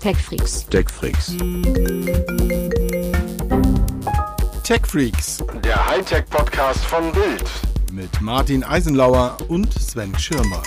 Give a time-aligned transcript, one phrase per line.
[0.00, 0.66] TechFreaks.
[0.70, 1.32] TechFreaks.
[4.62, 7.44] TechFreaks Der Hightech-Podcast von Bild.
[7.92, 10.62] mit Martin Eisenlauer und Sven Schirmer.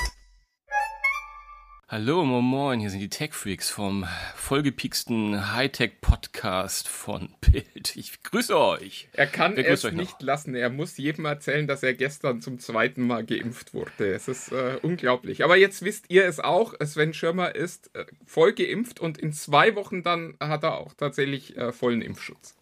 [1.92, 4.08] Hallo, moin moin, hier sind die Tech Freaks vom
[4.38, 7.98] vollgepieksten Hightech-Podcast von Bild.
[7.98, 9.10] Ich grüße euch.
[9.12, 10.00] Er kann es euch noch?
[10.00, 10.56] nicht lassen.
[10.56, 14.14] Er muss jedem erzählen, dass er gestern zum zweiten Mal geimpft wurde.
[14.14, 15.44] Es ist äh, unglaublich.
[15.44, 16.76] Aber jetzt wisst ihr es auch.
[16.82, 21.58] Sven Schirmer ist äh, voll geimpft und in zwei Wochen dann hat er auch tatsächlich
[21.58, 22.56] äh, vollen Impfschutz.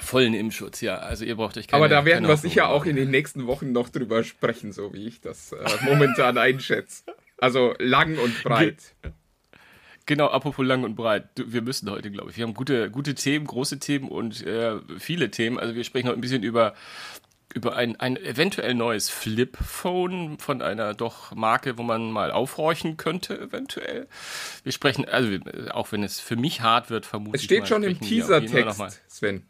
[0.00, 0.98] Vollen Impfschutz, ja.
[0.98, 3.72] Also ihr braucht euch keine Aber da werden wir sicher auch in den nächsten Wochen
[3.72, 7.02] noch drüber sprechen, so wie ich das äh, momentan einschätze.
[7.38, 8.94] Also lang und breit.
[10.06, 11.28] Genau, apropos lang und breit.
[11.36, 12.36] Wir müssen heute, glaube ich.
[12.36, 15.58] Wir haben gute, gute Themen, große Themen und äh, viele Themen.
[15.58, 16.74] Also wir sprechen heute ein bisschen über,
[17.52, 23.38] über ein, ein eventuell neues Flip-Phone von einer doch Marke, wo man mal aufhorchen könnte,
[23.38, 24.06] eventuell.
[24.62, 25.36] Wir sprechen, also
[25.70, 27.42] auch wenn es für mich hart wird, vermutlich.
[27.42, 27.98] Es steht schon im.
[28.00, 29.42] Teasertext, Sven.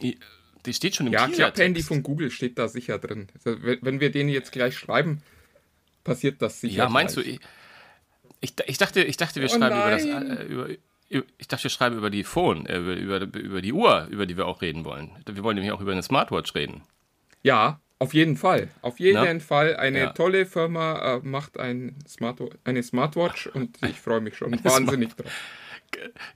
[0.00, 1.54] Die steht schon im Ja, Teasertext.
[1.56, 3.26] Klapp-Handy von Google steht da sicher drin.
[3.44, 5.22] Also, wenn wir den jetzt gleich schreiben,
[6.06, 6.84] passiert das sicher.
[6.84, 7.22] Ja, meinst du?
[7.22, 7.40] gleich.
[8.40, 10.36] Ich, ich, ich dachte, ich dachte, wir Oh schreiben über das, nein.
[10.36, 10.68] äh, über,
[11.38, 14.36] ich dachte, wir schreiben über die Phone, äh, über, über, über die Uhr, über die
[14.36, 15.10] wir auch reden wollen.
[15.26, 16.82] Wir wollen nämlich auch über eine Smartwatch reden.
[17.42, 18.68] Ja, auf jeden Fall.
[18.82, 19.40] Auf jeden Na?
[19.40, 19.76] Fall.
[19.76, 20.10] Eine Ja.
[20.12, 25.32] tolle Firma äh, macht ein Smart eine Smartwatch und ich freue mich schon wahnsinnig drauf.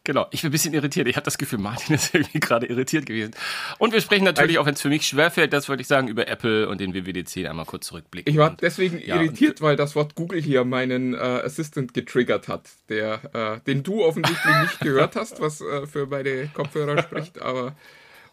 [0.05, 1.07] Genau, ich bin ein bisschen irritiert.
[1.09, 3.33] Ich habe das Gefühl, Martin ist irgendwie gerade irritiert gewesen.
[3.79, 6.29] Und wir sprechen natürlich, auch wenn es für mich schwerfällt, das wollte ich sagen, über
[6.29, 8.33] Apple und den WWDC einmal kurz zurückblicken.
[8.33, 12.49] Ich war Und- deswegen ja, irritiert, weil das Wort Google hier meinen äh, Assistant getriggert
[12.49, 17.41] hat, der, äh, den du offensichtlich nicht gehört hast, was äh, für beide Kopfhörer spricht,
[17.43, 17.77] aber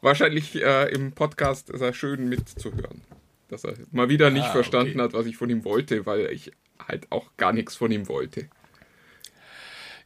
[0.01, 3.01] wahrscheinlich äh, im Podcast ist er schön mitzuhören.
[3.49, 5.03] Dass er mal wieder nicht Ah, verstanden okay.
[5.03, 6.51] hat, was ich von ihm wollte, weil ich
[6.85, 8.49] halt auch gar nichts von ihm wollte.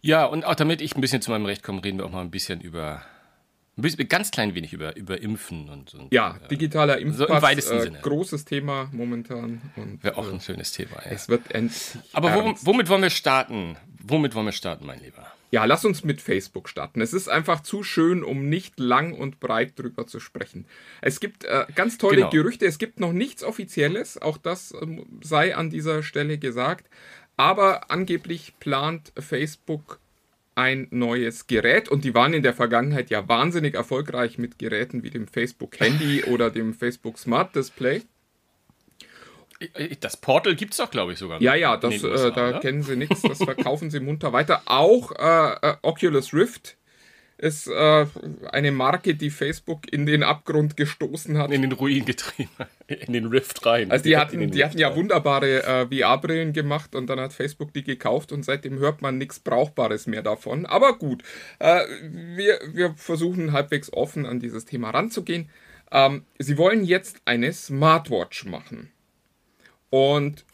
[0.01, 2.21] Ja, und auch damit ich ein bisschen zu meinem Recht komme, reden wir auch mal
[2.21, 3.03] ein bisschen über,
[3.77, 7.41] ein bisschen, ganz klein wenig über, über Impfen und, und Ja, digitaler Impfpass, So im
[7.41, 7.99] weitesten äh, Sinne.
[8.01, 9.61] großes Thema momentan.
[9.75, 10.95] Und, Wäre auch äh, ein schönes Thema.
[11.05, 11.11] Ja.
[11.11, 11.97] es wird endlich.
[12.13, 12.65] Aber wo, ernst.
[12.65, 13.77] womit wollen wir starten?
[14.03, 15.27] Womit wollen wir starten, mein Lieber?
[15.51, 17.01] Ja, lass uns mit Facebook starten.
[17.01, 20.65] Es ist einfach zu schön, um nicht lang und breit drüber zu sprechen.
[21.01, 22.29] Es gibt äh, ganz tolle Genau.
[22.29, 22.65] Gerüchte.
[22.65, 24.19] Es gibt noch nichts Offizielles.
[24.19, 26.89] Auch das ähm, sei an dieser Stelle gesagt.
[27.41, 29.99] Aber angeblich plant Facebook
[30.53, 35.09] ein neues Gerät und die waren in der Vergangenheit ja wahnsinnig erfolgreich mit Geräten wie
[35.09, 38.03] dem Facebook Handy oder dem Facebook Smart Display.
[40.01, 41.41] Das Portal gibt es doch, glaube ich, sogar.
[41.41, 42.59] Ja, ja, das, den USA, äh, da oder?
[42.59, 44.61] kennen sie nichts, das verkaufen sie munter weiter.
[44.65, 46.77] Auch äh, äh, Oculus Rift
[47.41, 48.05] ist äh,
[48.51, 51.51] eine Marke, die Facebook in den Abgrund gestoßen hat.
[51.51, 52.51] in den Ruin getrieben,
[52.87, 53.89] in den Rift rein.
[53.89, 54.97] Also die hatten, die hatten ja rein.
[54.97, 59.39] wunderbare äh, VR-Brillen gemacht und dann hat Facebook die gekauft und seitdem hört man nichts
[59.39, 60.67] Brauchbares mehr davon.
[60.67, 61.23] Aber gut,
[61.57, 61.81] äh,
[62.11, 65.49] wir, wir versuchen halbwegs offen an dieses Thema ranzugehen.
[65.91, 68.91] Ähm, sie wollen jetzt eine Smartwatch machen.
[69.89, 70.45] Und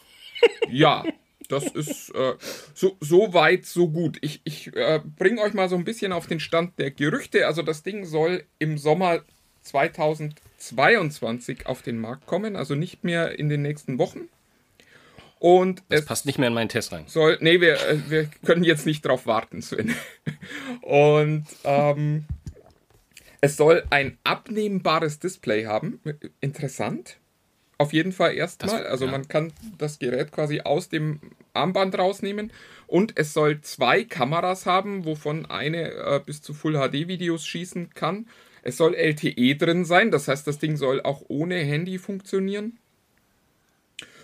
[0.70, 1.04] ja,
[1.48, 2.34] das ist äh,
[2.74, 4.18] so, so weit, so gut.
[4.22, 7.48] Ich, ich äh, bringe euch mal so ein bisschen auf den Stand der Gerüchte.
[7.48, 9.22] Also das Ding soll im Sommer
[9.64, 14.30] 2022 auf den Markt kommen, also nicht mehr in den nächsten Wochen.
[15.40, 17.04] Und Das es passt nicht mehr in meinen Test rein.
[17.08, 19.94] soll, nee, wir, äh, wir können jetzt nicht drauf warten, Sven.
[20.82, 22.26] Und ähm,
[23.40, 26.02] es soll ein abnehmbares Display haben.
[26.42, 27.18] Interessant.
[27.78, 28.88] Auf jeden Fall erstmal.
[28.88, 29.12] Also ja.
[29.12, 31.20] man kann das Gerät quasi aus dem
[31.54, 32.52] Armband rausnehmen.
[32.88, 37.94] Und es soll zwei Kameras haben, wovon eine äh, bis zu Full HD Videos schießen
[37.94, 38.28] kann.
[38.64, 42.78] Es soll LTE drin sein, das heißt, das Ding soll auch ohne Handy funktionieren.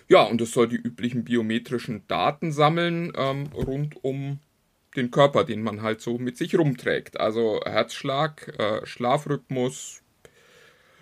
[0.09, 4.39] Ja, und es soll die üblichen biometrischen Daten sammeln ähm, rund um
[4.95, 7.19] den Körper, den man halt so mit sich rumträgt.
[7.19, 10.03] Also Herzschlag, äh, Schlafrhythmus,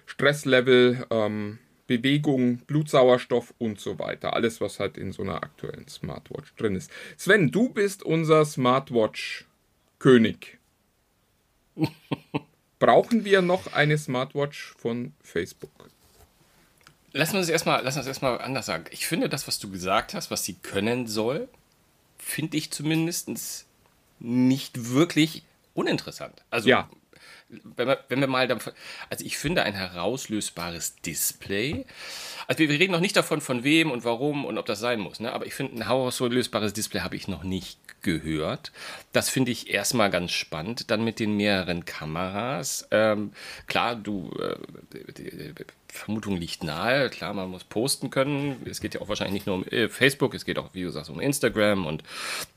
[0.05, 4.33] Stresslevel, ähm, Bewegung, Blutsauerstoff und so weiter.
[4.33, 6.91] Alles, was halt in so einer aktuellen Smartwatch drin ist.
[7.17, 10.57] Sven, du bist unser Smartwatch-König.
[12.79, 15.71] Brauchen wir noch eine Smartwatch von Facebook?
[17.13, 18.85] Lass uns erstmal, erstmal anders sagen.
[18.91, 21.49] Ich finde das, was du gesagt hast, was sie können soll,
[22.17, 23.65] finde ich zumindest
[24.19, 26.43] nicht wirklich uninteressant.
[26.49, 26.89] Also, Ja.
[27.63, 28.49] Wenn wir, wenn wir mal,
[29.09, 31.85] also ich finde ein herauslösbares Display,
[32.47, 34.99] also wir, wir reden noch nicht davon, von wem und warum und ob das sein
[34.99, 35.31] muss, ne?
[35.31, 38.71] aber ich finde ein herauslösbares Display habe ich noch nicht gehört.
[39.11, 40.91] Das finde ich erstmal ganz spannend.
[40.91, 42.87] Dann mit den mehreren Kameras.
[42.91, 43.31] Ähm,
[43.67, 44.55] klar, du, äh,
[45.91, 47.09] Vermutung liegt nahe.
[47.09, 48.65] Klar, man muss posten können.
[48.65, 50.89] Es geht ja auch wahrscheinlich nicht nur um äh, Facebook, es geht auch, wie du
[50.89, 52.03] sagst, um Instagram und,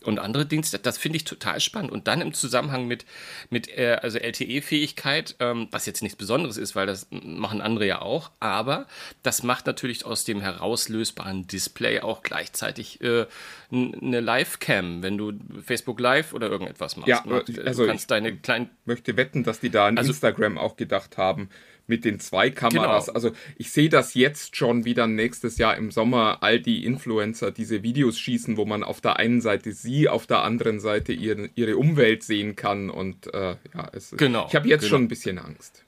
[0.04, 0.78] und andere Dienste.
[0.78, 1.90] Das finde ich total spannend.
[1.90, 3.04] Und dann im Zusammenhang mit,
[3.50, 8.02] mit äh, also LTE-Fähigkeit, ähm, was jetzt nichts Besonderes ist, weil das machen andere ja
[8.02, 8.86] auch, aber
[9.22, 13.26] das macht natürlich aus dem herauslösbaren Display auch gleichzeitig äh,
[13.72, 15.32] eine Live-Cam, wenn du
[15.64, 17.08] Facebook Live oder irgendetwas machst.
[17.08, 17.44] Ja, ne?
[17.64, 21.18] also du kannst deine kleinen möchte wetten, dass die da an Also- Instagram auch gedacht
[21.18, 21.48] haben
[21.86, 23.06] mit den zwei Kameras.
[23.06, 23.14] Genau.
[23.14, 27.82] Also ich sehe das jetzt schon wieder nächstes Jahr im Sommer all die Influencer diese
[27.82, 31.76] Videos schießen, wo man auf der einen Seite sie, auf der anderen Seite ihre, ihre
[31.76, 34.90] Umwelt sehen kann und äh, ja, es, Genau, ich habe jetzt genau.
[34.90, 35.84] schon ein bisschen Angst.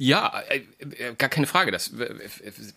[0.00, 1.70] Ja, äh, äh, gar keine Frage.
[1.70, 1.92] Das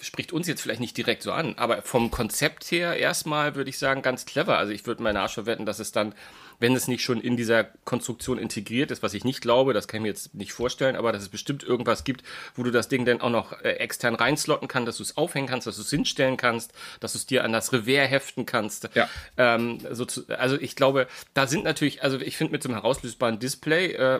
[0.01, 3.77] spricht uns jetzt vielleicht nicht direkt so an, aber vom Konzept her erstmal würde ich
[3.77, 4.57] sagen ganz clever.
[4.57, 6.13] Also ich würde meinen Arsch verwetten, dass es dann,
[6.59, 9.99] wenn es nicht schon in dieser Konstruktion integriert ist, was ich nicht glaube, das kann
[9.99, 12.23] ich mir jetzt nicht vorstellen, aber dass es bestimmt irgendwas gibt,
[12.55, 15.47] wo du das Ding dann auch noch äh, extern reinslotten kannst, dass du es aufhängen
[15.47, 18.89] kannst, dass du es hinstellen kannst, dass du es dir an das Revers heften kannst.
[18.93, 19.09] Ja.
[19.37, 22.75] Ähm, so zu, also ich glaube, da sind natürlich, also ich finde mit so einem
[22.75, 24.19] herauslösbaren Display äh,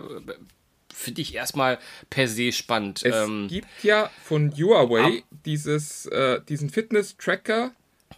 [0.93, 1.79] finde ich erstmal
[2.09, 3.03] per se spannend.
[3.03, 7.71] Es Ähm, gibt ja von Huawei dieses, äh, diesen Fitness-Tracker,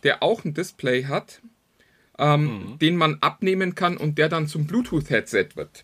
[0.04, 1.42] der auch ein Display hat,
[2.18, 2.80] ähm, Mhm.
[2.80, 5.84] den man abnehmen kann und der dann zum Bluetooth-Headset wird.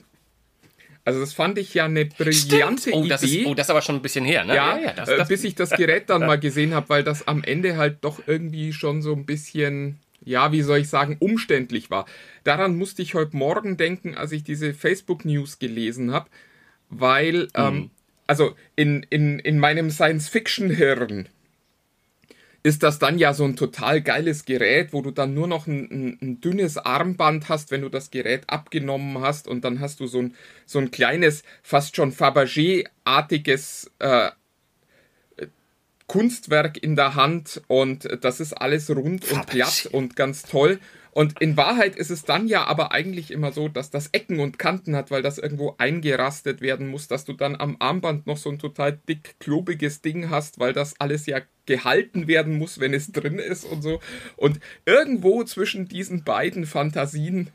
[1.04, 3.42] Also das fand ich ja eine brillante oh, das Idee.
[3.42, 4.56] ist, oh, das ist aber schon ein bisschen her, ne?
[4.56, 7.44] ja, das, äh, das, bis ich das Gerät dann mal gesehen habe, weil das am
[7.44, 12.06] Ende halt doch irgendwie schon so ein bisschen, ja, wie soll ich sagen, umständlich war.
[12.44, 16.30] Daran musste ich heute Morgen denken, als ich diese Facebook-News gelesen habe,
[16.90, 17.90] weil, ähm,
[18.28, 21.28] also in, in, in meinem Science-Fiction-Hirn
[22.64, 25.90] ist das dann ja so ein total geiles Gerät, wo du dann nur noch ein,
[25.92, 30.08] ein, ein dünnes Armband hast, wenn du das Gerät abgenommen hast und dann hast du
[30.08, 30.36] so ein,
[30.66, 34.32] so ein kleines, fast schon Fabergé-artiges äh,
[36.06, 40.80] Kunstwerk in der Hand und das ist alles rund und glatt und ganz toll.
[41.12, 44.58] Und in Wahrheit ist es dann ja aber eigentlich immer so, dass das Ecken und
[44.58, 48.50] Kanten hat, weil das irgendwo eingerastet werden muss, dass du dann am Armband noch so
[48.50, 53.12] ein total dick, klobiges Ding hast, weil das alles ja gehalten werden muss, wenn es
[53.12, 54.00] drin ist und so.
[54.38, 57.50] Und irgendwo zwischen diesen beiden Fantasien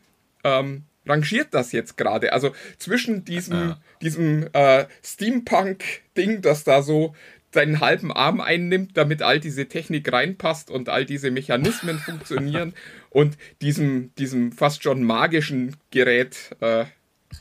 [0.44, 2.32] ähm, rangiert das jetzt gerade.
[2.32, 7.14] Also zwischen diesem, diesem äh, Steampunk-Ding, das da so
[7.52, 12.74] seinen halben Arm einnimmt, damit all diese Technik reinpasst und all diese Mechanismen funktionieren
[13.10, 16.84] und diesem, diesem fast schon magischen Gerät, äh,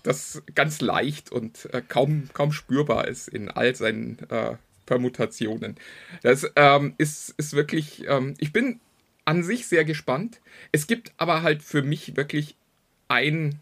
[0.03, 4.55] das ganz leicht und äh, kaum, kaum spürbar ist in all seinen äh,
[4.85, 5.75] Permutationen.
[6.21, 8.79] Das ähm, ist, ist wirklich, ähm, ich bin
[9.25, 10.39] an sich sehr gespannt.
[10.71, 12.55] Es gibt aber halt für mich wirklich
[13.07, 13.59] ein,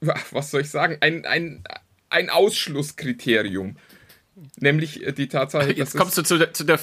[0.30, 1.64] was soll ich sagen, ein, ein,
[2.10, 3.76] ein Ausschlusskriterium.
[4.58, 6.78] Nämlich äh, die Tatsache, dass jetzt kommst du zu der, zu der,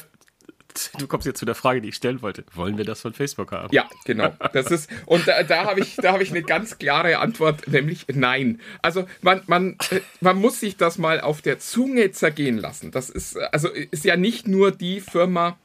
[0.98, 2.44] du kommst jetzt zu der Frage, die ich stellen wollte.
[2.54, 3.70] Wollen wir das von Facebook haben?
[3.72, 4.34] Ja, genau.
[4.54, 8.06] Das ist, und da, da habe ich, da habe ich eine ganz klare Antwort, nämlich
[8.14, 8.60] nein.
[8.82, 12.92] Also man, man, äh, man muss sich das mal auf der Zunge zergehen lassen.
[12.92, 15.58] Das ist, äh, also ist ja nicht nur die Firma,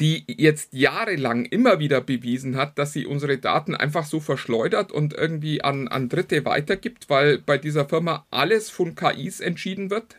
[0.00, 5.14] die jetzt jahrelang immer wieder bewiesen hat, dass sie unsere Daten einfach so verschleudert und
[5.14, 10.16] irgendwie an, an Dritte weitergibt, weil bei dieser Firma alles von KIs entschieden wird.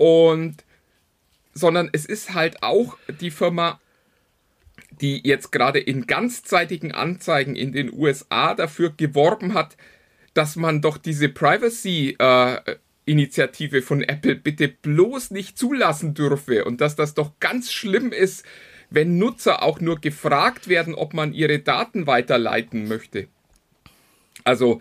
[0.00, 0.64] Und
[1.52, 3.78] sondern es ist halt auch die Firma,
[5.02, 9.76] die jetzt gerade in ganzzeitigen Anzeigen in den USA dafür geworben hat,
[10.32, 17.12] dass man doch diese Privacy-Initiative von Apple bitte bloß nicht zulassen dürfe und dass das
[17.12, 18.46] doch ganz schlimm ist,
[18.88, 23.28] wenn Nutzer auch nur gefragt werden, ob man ihre Daten weiterleiten möchte.
[24.44, 24.80] Also,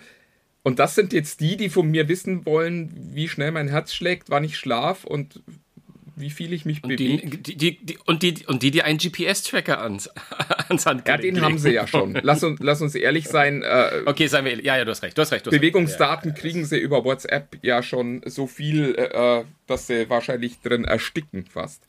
[0.64, 4.30] und das sind jetzt die, die von mir wissen wollen, wie schnell mein Herz schlägt,
[4.30, 5.42] wann ich schlaf und
[6.16, 7.30] wie viel ich mich Und bewege.
[7.38, 10.10] die, die, die, die, und die, und die, die einen GPS-Tracker ans,
[10.68, 11.46] ans Ja, Handgelenk den legen.
[11.46, 12.20] haben sie ja schon.
[12.22, 15.18] Lass uns, lass uns ehrlich sein, äh, Okay, sagen wir, ja, ja, du hast recht,
[15.18, 15.46] du hast recht.
[15.46, 20.60] Du hast Bewegungsdaten kriegen sie über WhatsApp ja schon so viel, äh, dass sie wahrscheinlich
[20.60, 21.82] drin ersticken fast.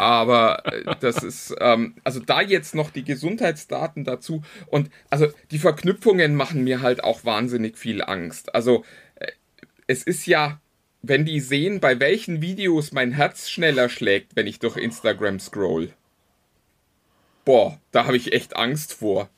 [0.00, 5.58] Aber äh, das ist, ähm, also da jetzt noch die Gesundheitsdaten dazu und also die
[5.58, 8.54] Verknüpfungen machen mir halt auch wahnsinnig viel Angst.
[8.54, 8.82] Also
[9.16, 9.26] äh,
[9.88, 10.58] es ist ja,
[11.02, 15.92] wenn die sehen, bei welchen Videos mein Herz schneller schlägt, wenn ich durch Instagram scroll.
[17.44, 19.28] Boah, da habe ich echt Angst vor.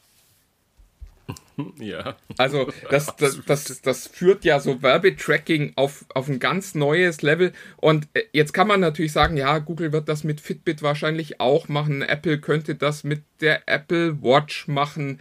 [1.79, 2.17] Ja.
[2.39, 7.53] Also das, das, das, das führt ja so Werbetracking auf, auf ein ganz neues Level.
[7.77, 11.69] Und äh, jetzt kann man natürlich sagen, ja, Google wird das mit Fitbit wahrscheinlich auch
[11.69, 12.03] machen.
[12.03, 15.21] Apple könnte das mit der Apple Watch machen.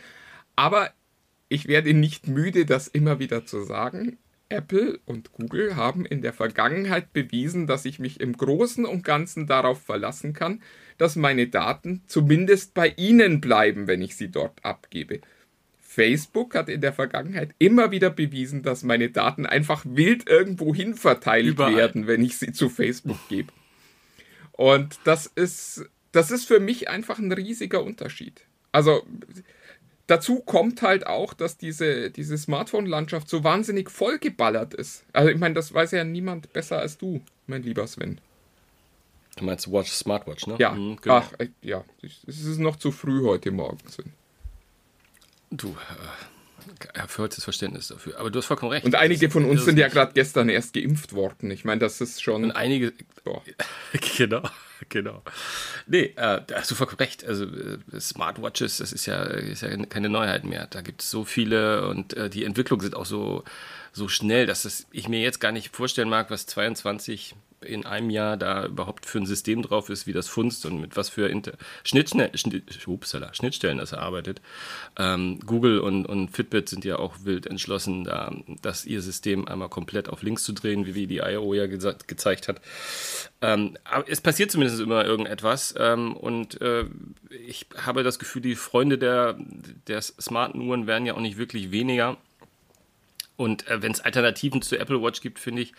[0.55, 0.91] Aber
[1.49, 4.17] ich werde nicht müde, das immer wieder zu sagen.
[4.51, 9.47] Apple und Google haben in der Vergangenheit bewiesen, dass ich mich im Großen und Ganzen
[9.47, 10.61] darauf verlassen kann,
[10.97, 15.21] dass meine Daten zumindest bei ihnen bleiben, wenn ich sie dort abgebe.
[15.93, 20.95] Facebook hat in der Vergangenheit immer wieder bewiesen, dass meine Daten einfach wild irgendwo hin
[20.95, 21.75] verteilt Überall.
[21.75, 23.51] werden, wenn ich sie zu Facebook gebe.
[24.53, 25.83] Und das ist,
[26.13, 28.45] das ist für mich einfach ein riesiger Unterschied.
[28.71, 29.03] Also
[30.07, 35.03] dazu kommt halt auch, dass diese, diese Smartphone-Landschaft so wahnsinnig vollgeballert ist.
[35.11, 38.21] Also ich meine, das weiß ja niemand besser als du, mein lieber Sven.
[39.35, 40.55] Du meinst Watch, Smartwatch, ne?
[40.57, 41.15] Ja, Mhm, genau.
[41.17, 44.13] ach, äh, ja, es ist noch zu früh heute Morgen, Sven.
[45.51, 45.69] Du,
[46.95, 48.17] äh, habe vollstes Verständnis dafür.
[48.19, 48.85] Aber du hast vollkommen recht.
[48.85, 51.51] Und einige von uns Das sind ja gerade gestern erst geimpft worden.
[51.51, 52.43] Ich meine, das ist schon.
[52.43, 52.93] Und einige,
[53.23, 53.43] Boah.
[54.17, 54.41] genau,
[54.89, 55.21] genau.
[55.85, 57.25] Nee, äh, da hast du vollkommen recht.
[57.25, 60.67] Also äh, Smartwatches, das ist ja, ist ja keine Neuheit mehr.
[60.67, 63.43] Da gibt es so viele und äh, die Entwicklungen sind auch so,
[63.91, 68.09] so schnell, dass das, ich mir jetzt gar nicht vorstellen mag, was 22 in einem
[68.09, 71.27] Jahr da überhaupt für ein System drauf ist, wie das funzt und mit was für
[71.27, 71.53] Inter
[71.83, 74.41] Schnittschne Schnitt, upsala, Schnittstellen das erarbeitet.
[74.97, 79.69] Ähm, Google und, und Fitbit sind ja auch wild entschlossen, da, das ihr System einmal
[79.69, 82.61] komplett auf links zu drehen, wie, die IO ja gesa- gezeigt hat.
[83.41, 86.85] Ähm, aber es passiert zumindest immer irgendetwas ähm, und äh,
[87.47, 89.37] ich habe das Gefühl, die Freunde der,
[89.87, 92.17] der smarten Uhren werden ja auch nicht wirklich weniger.
[93.37, 95.73] Und äh, wenn es Alternativen zu Apple Watch gibt, finde ich,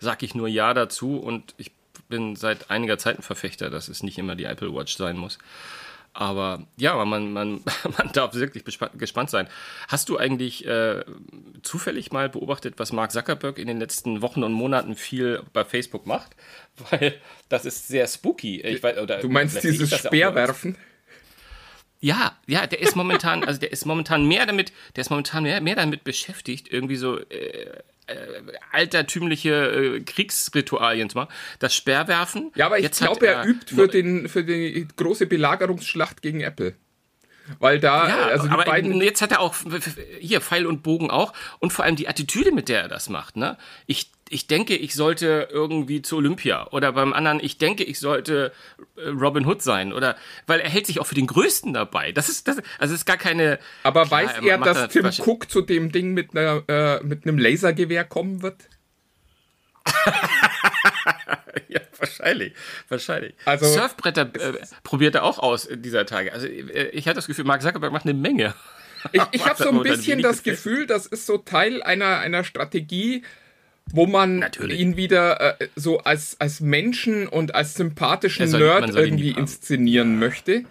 [0.00, 1.16] sage ich nur Ja dazu.
[1.18, 1.72] Und ich
[2.08, 5.38] bin seit einiger Zeit ein Verfechter, dass es nicht immer die Apple Watch sein muss.
[6.12, 7.60] Aber ja, man, man,
[7.98, 9.48] man darf wirklich gespannt sein.
[9.88, 11.04] Hast du eigentlich äh,
[11.62, 16.06] zufällig mal beobachtet, was Mark Zuckerberg in den letzten Wochen und Monaten viel bei Facebook
[16.06, 16.34] macht?
[16.90, 18.62] Weil das ist sehr spooky.
[18.62, 20.76] Ich weiß, oder Du meinst dieses Speerwerfen?
[22.00, 25.60] ja, ja, der ist momentan, also der ist momentan mehr damit, der ist momentan mehr,
[25.60, 28.14] mehr damit beschäftigt, irgendwie so äh, äh,
[28.72, 31.32] altertümliche äh, Kriegsritualien machen.
[31.58, 32.52] Das Speerwerfen.
[32.54, 36.74] Ja, aber ich glaube, er übt für, den, für die große Belagerungsschlacht gegen Apple.
[37.58, 39.00] Weil da, Ja, also die aber beiden.
[39.00, 39.54] jetzt hat er auch
[40.20, 43.36] hier Pfeil und Bogen auch und vor allem die Attitüde, mit der er das macht.
[43.36, 43.56] Ne?
[43.86, 48.52] Ich, ich denke, ich sollte irgendwie zu Olympia oder beim anderen, ich denke, ich sollte
[48.96, 50.16] äh, Robin Hood sein oder
[50.46, 52.12] weil er hält sich auch für den Größten dabei.
[52.12, 53.58] Das ist das, also es ist gar keine.
[53.84, 57.26] Aber Klar, weiß er dass da Tim Cook zu dem Ding mit, einer, äh, mit
[57.26, 58.68] einem Lasergewehr kommen wird?
[61.68, 62.52] Ja, wahrscheinlich.
[62.88, 63.34] Wahrscheinlich.
[63.44, 66.32] Also- Surfbretter äh, probiert er auch aus äh, dieser Tage.
[66.32, 68.54] Also äh, ich hatte das Gefühl, Mark Zuckerberg macht eine Menge.
[69.12, 70.42] Ich, ich habe so ein bisschen das.
[70.42, 73.22] Gefühl, das ist so Teil einer, einer Strategie,
[73.92, 74.80] wo man Natürlich.
[74.80, 80.64] ihn wieder äh, so als, als Menschen und als sympathischen soll- Nerd irgendwie inszenieren möchte.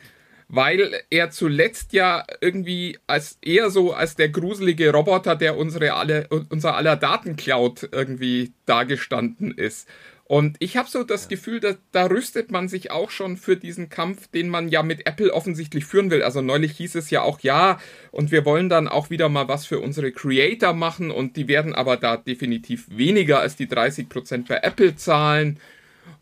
[0.47, 6.27] Weil er zuletzt ja irgendwie als eher so als der gruselige Roboter, der unsere alle,
[6.49, 9.87] unser aller Daten klaut, irgendwie dagestanden ist.
[10.27, 13.89] Und ich habe so das Gefühl, dass da rüstet man sich auch schon für diesen
[13.89, 16.23] Kampf, den man ja mit Apple offensichtlich führen will.
[16.23, 17.79] Also neulich hieß es ja auch ja,
[18.11, 21.75] und wir wollen dann auch wieder mal was für unsere Creator machen und die werden
[21.75, 25.59] aber da definitiv weniger als die 30% bei Apple zahlen.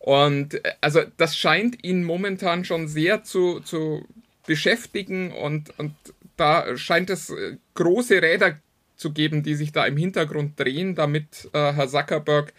[0.00, 4.06] Und äh, also das scheint ihn momentan schon sehr zu, zu
[4.46, 5.94] beschäftigen und, und
[6.36, 8.58] da scheint es äh, große Räder
[8.96, 12.52] zu geben, die sich da im Hintergrund drehen, damit äh, Herr Zuckerberg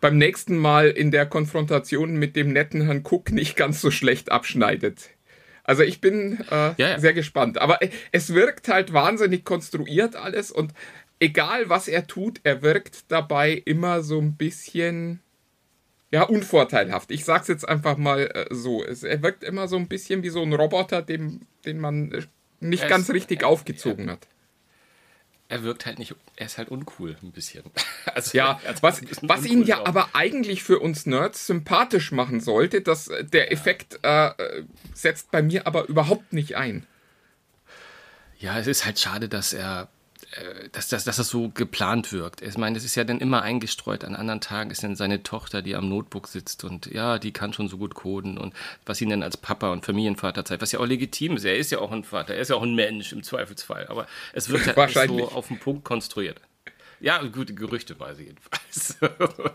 [0.00, 4.30] beim nächsten Mal in der Konfrontation mit dem netten Herrn Cook nicht ganz so schlecht
[4.32, 5.10] abschneidet.
[5.64, 6.98] Also ich bin äh, Ja, ja.
[6.98, 7.58] sehr gespannt.
[7.58, 10.72] Aber äh, es wirkt halt wahnsinnig konstruiert alles und
[11.18, 15.20] egal was er tut, er wirkt dabei immer so ein bisschen
[16.12, 17.10] ja, unvorteilhaft.
[17.10, 18.84] Ich sag's jetzt einfach mal äh, so.
[18.84, 22.22] Es, er wirkt immer so ein bisschen wie so ein Roboter, dem, den man äh,
[22.60, 24.28] nicht ist- ganz richtig er- aufgezogen hat.
[25.48, 27.64] Er wirkt halt nicht, er ist halt uncool ein bisschen.
[28.14, 29.88] Also, Ja, was, was ihn ja drauf.
[29.88, 35.30] aber eigentlich für uns Nerds sympathisch machen sollte, dass äh, der Effekt äh, äh, setzt
[35.30, 36.86] bei mir aber überhaupt nicht ein.
[38.38, 39.88] Ja, es ist halt schade, dass er,
[40.72, 42.42] dass, dass, dass das so geplant wirkt.
[42.42, 44.04] Ich meine, es ist ja dann immer eingestreut.
[44.04, 47.52] An anderen Tagen ist dann seine Tochter, die am Notebook sitzt und ja, die kann
[47.52, 50.80] schon so gut coden und was ihn dann als Papa und Familienvater zeigt, was ja
[50.80, 51.44] auch legitim ist.
[51.44, 53.86] Er ist ja auch ein Vater, er ist ja auch ein Mensch im Zweifelsfall.
[53.88, 56.40] Aber es wird halt so auf den Punkt konstruiert.
[57.00, 58.96] Ja, gute Gerüchte weiß ich jedenfalls.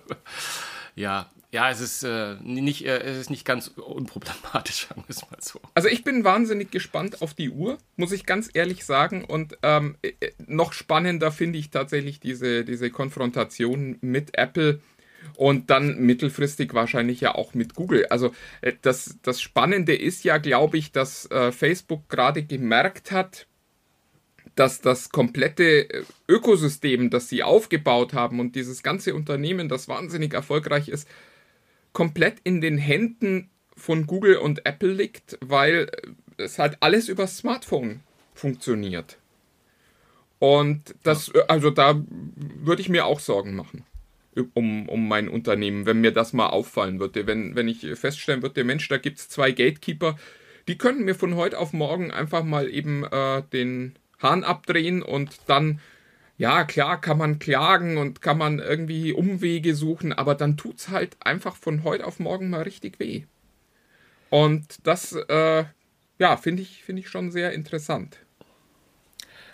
[0.96, 5.30] ja, ja, es ist, äh, nicht, äh, es ist nicht ganz unproblematisch, sagen wir es
[5.30, 5.60] mal so.
[5.74, 9.26] Also ich bin wahnsinnig gespannt auf die Uhr, muss ich ganz ehrlich sagen.
[9.26, 10.14] Und ähm, äh,
[10.48, 14.80] noch spannender finde ich tatsächlich diese, diese Konfrontation mit Apple
[15.36, 18.06] und dann mittelfristig wahrscheinlich ja auch mit Google.
[18.06, 23.46] Also äh, das, das Spannende ist ja, glaube ich, dass äh, Facebook gerade gemerkt hat,
[24.56, 30.34] dass das komplette äh, Ökosystem, das sie aufgebaut haben und dieses ganze Unternehmen, das wahnsinnig
[30.34, 31.10] erfolgreich ist,
[31.94, 35.90] komplett in den Händen von Google und Apple liegt, weil
[36.38, 38.02] es halt alles über Smartphone
[38.34, 39.18] funktioniert.
[40.40, 43.86] Und das, also da würde ich mir auch Sorgen machen
[44.54, 47.28] um, um mein Unternehmen, wenn mir das mal auffallen würde.
[47.28, 50.18] Wenn, wenn ich feststellen würde, Mensch, da gibt es zwei Gatekeeper,
[50.68, 55.40] die könnten mir von heute auf morgen einfach mal eben äh, den Hahn abdrehen und
[55.48, 55.80] dann,
[56.42, 60.90] ja, klar, kann man klagen und kann man irgendwie Umwege suchen, aber dann tut es
[60.90, 63.26] halt einfach von heute auf morgen mal richtig weh.
[64.32, 65.66] Und das, äh,
[66.18, 68.18] ja, finde ich, find ich schon sehr interessant.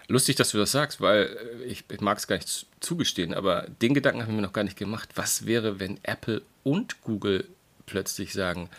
[0.07, 3.67] Lustig, dass du das sagst, weil äh, ich, ich mag es gar nicht zugestehen, aber
[3.81, 5.09] den Gedanken haben wir noch gar nicht gemacht.
[5.15, 7.49] Was wäre, wenn Apple und Google
[7.85, 8.69] plötzlich sagen,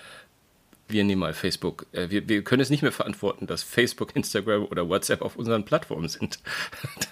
[0.88, 1.86] wir nehmen mal Facebook.
[1.92, 5.64] Äh, wir, wir können es nicht mehr verantworten, dass Facebook, Instagram oder WhatsApp auf unseren
[5.64, 6.40] Plattformen sind.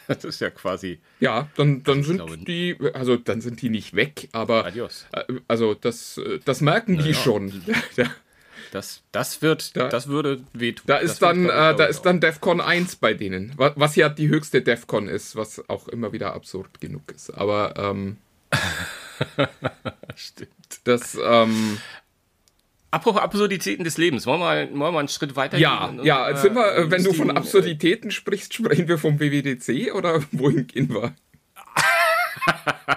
[0.09, 1.01] Das ist ja quasi.
[1.19, 5.07] Ja, dann, dann sind glaube, die, also dann sind die nicht weg, aber adios.
[5.11, 7.15] Äh, also das, das merken die ja.
[7.15, 7.53] schon.
[8.71, 10.85] Das, das wird, da, das würde wehtun.
[10.87, 14.29] Da ist dann, äh, da ist dann DEFCON 1 bei denen, was, was, ja die
[14.29, 17.31] höchste DEFCON ist, was auch immer wieder absurd genug ist.
[17.31, 18.19] Aber ähm,
[20.17, 20.51] stimmt.
[20.85, 21.79] Das ähm,
[22.91, 26.05] Apropos Absurditäten des Lebens, wollen wir mal, wollen wir einen Schritt weiter ja, gehen?
[26.05, 30.23] Ja, ja, sind wir, äh, wenn du von Absurditäten sprichst, sprechen wir vom WWDC oder
[30.33, 31.15] wohin gehen wir?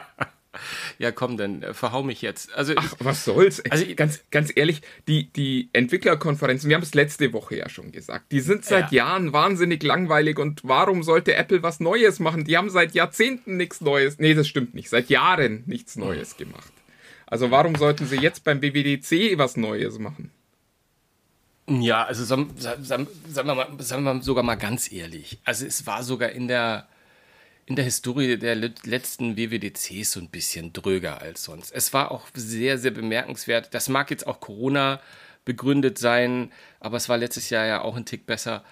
[1.00, 2.54] ja komm, dann äh, verhau mich jetzt.
[2.54, 3.64] Also, Ach, was soll's?
[3.70, 8.32] Also ganz, ganz ehrlich, die, die Entwicklerkonferenzen, wir haben es letzte Woche ja schon gesagt,
[8.32, 9.06] die sind seit ja.
[9.06, 12.44] Jahren wahnsinnig langweilig und warum sollte Apple was Neues machen?
[12.46, 16.72] Die haben seit Jahrzehnten nichts Neues, nee, das stimmt nicht, seit Jahren nichts Neues gemacht.
[17.30, 20.32] Also warum sollten sie jetzt beim BWDC was Neues machen?
[21.68, 23.08] Ja, also sagen, sagen, sagen,
[23.48, 25.38] wir mal, sagen wir sogar mal ganz ehrlich.
[25.44, 26.88] Also es war sogar in der
[27.68, 31.70] in der Historie der letzten WWDCs so ein bisschen dröger als sonst.
[31.72, 33.76] Es war auch sehr, sehr bemerkenswert.
[33.76, 35.00] Das mag jetzt auch Corona
[35.46, 38.64] begründet sein, aber es war letztes Jahr ja auch ein Tick besser.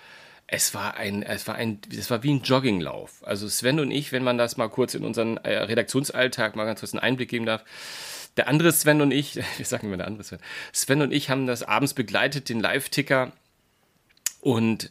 [0.47, 3.21] Es war ein, es war ein, es war wie ein Jogginglauf.
[3.23, 6.79] Also Sven und ich, wenn man das mal kurz in unseren äh, Redaktionsalltag mal ganz
[6.79, 7.63] kurz einen Einblick geben darf.
[8.37, 10.39] Der andere Sven und ich, wir sagen immer der andere Sven,
[10.71, 13.31] Sven und ich haben das abends begleitet, den Live-Ticker.
[14.41, 14.89] Und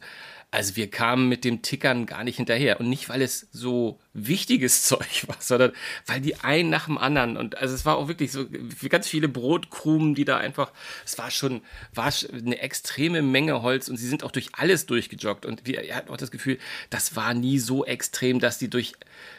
[0.49, 2.79] also wir kamen mit dem Tickern gar nicht hinterher.
[2.79, 5.73] Und nicht, weil es so wichtiges Zeug war, sondern
[6.05, 8.45] weil die einen nach dem anderen und also es war auch wirklich so
[8.89, 10.71] ganz viele Brotkrumen, die da einfach,
[11.05, 11.61] es war schon,
[11.93, 16.09] war eine extreme Menge Holz und sie sind auch durch alles durchgejoggt und wir hatten
[16.09, 16.57] auch das Gefühl,
[16.89, 18.93] das war nie so extrem, dass die durch,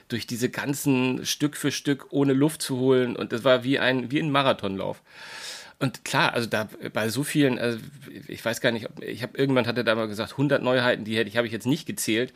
[0.09, 4.11] durch diese ganzen Stück für Stück ohne Luft zu holen und das war wie ein,
[4.11, 5.03] wie ein Marathonlauf.
[5.81, 7.79] Und klar, also da bei so vielen, also
[8.27, 11.29] ich weiß gar nicht, ich habe irgendwann hatte da mal gesagt 100 Neuheiten, die hätte
[11.29, 12.33] ich habe ich jetzt nicht gezählt,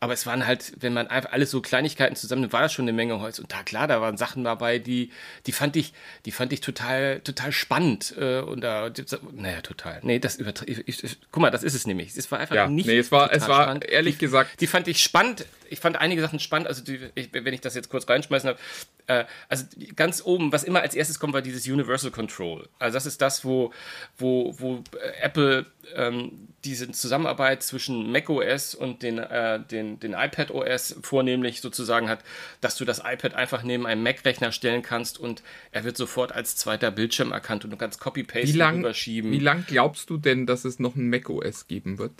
[0.00, 2.92] aber es waren halt, wenn man einfach alles so Kleinigkeiten zusammen, war das schon eine
[2.92, 5.12] Menge Holz und da klar, da waren Sachen dabei, die
[5.46, 5.92] die fand ich,
[6.26, 8.90] die fand ich total total spannend äh, und da
[9.34, 10.00] naja, total.
[10.02, 10.82] Nee, das übertrieben.
[11.30, 12.16] Guck mal, das ist es nämlich.
[12.16, 13.84] Es war einfach ja, nicht Nee, es war es war spannend.
[13.84, 15.46] ehrlich die, gesagt, die fand ich spannend.
[15.70, 18.60] Ich fand einige Sachen spannend, also die, ich, wenn ich das jetzt kurz reinschmeißen darf,
[19.06, 19.64] äh, also
[19.96, 22.68] ganz oben, was immer als erstes kommt, war dieses Universal Control.
[22.78, 23.72] Also das ist das, wo,
[24.18, 30.50] wo, wo äh, Apple ähm, diese Zusammenarbeit zwischen macOS und den, äh, den, den iPad
[30.50, 32.22] OS vornehmlich sozusagen hat,
[32.60, 36.56] dass du das iPad einfach neben einem Mac-Rechner stellen kannst und er wird sofort als
[36.56, 39.32] zweiter Bildschirm erkannt und du kannst Copy-Paste überschieben.
[39.32, 42.12] Wie lange glaubst du denn, dass es noch ein macOS geben wird?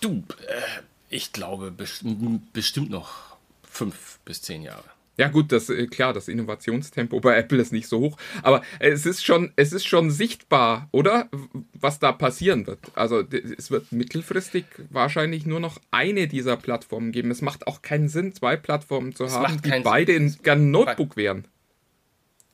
[0.00, 4.84] Du, äh, ich glaube bestimmt noch fünf bis zehn Jahre.
[5.18, 9.04] Ja gut, das äh, klar, das Innovationstempo bei Apple ist nicht so hoch, aber es
[9.04, 11.28] ist schon, es ist schon sichtbar, oder?
[11.74, 12.78] Was da passieren wird.
[12.94, 13.24] Also
[13.58, 17.32] es wird mittelfristig wahrscheinlich nur noch eine dieser Plattformen geben.
[17.32, 21.16] Es macht auch keinen Sinn, zwei Plattformen zu es haben, die beide in ein Notebook
[21.16, 21.46] wären.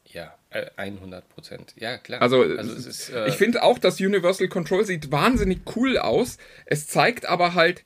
[0.06, 0.34] Ja,
[0.76, 1.74] 100 äh, Prozent.
[1.76, 2.22] Ja, klar.
[2.22, 6.38] Also, also ist, äh ich finde auch, das Universal Control sieht wahnsinnig cool aus.
[6.64, 7.84] Es zeigt aber halt,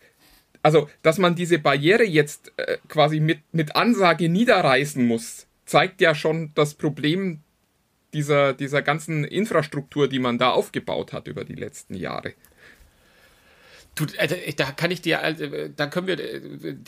[0.62, 6.14] also, dass man diese Barriere jetzt äh, quasi mit, mit Ansage niederreißen muss, zeigt ja
[6.14, 7.40] schon das Problem
[8.14, 12.34] dieser, dieser ganzen Infrastruktur, die man da aufgebaut hat über die letzten Jahre.
[13.98, 16.20] Du, also, da kann ich dir, also, da können wir,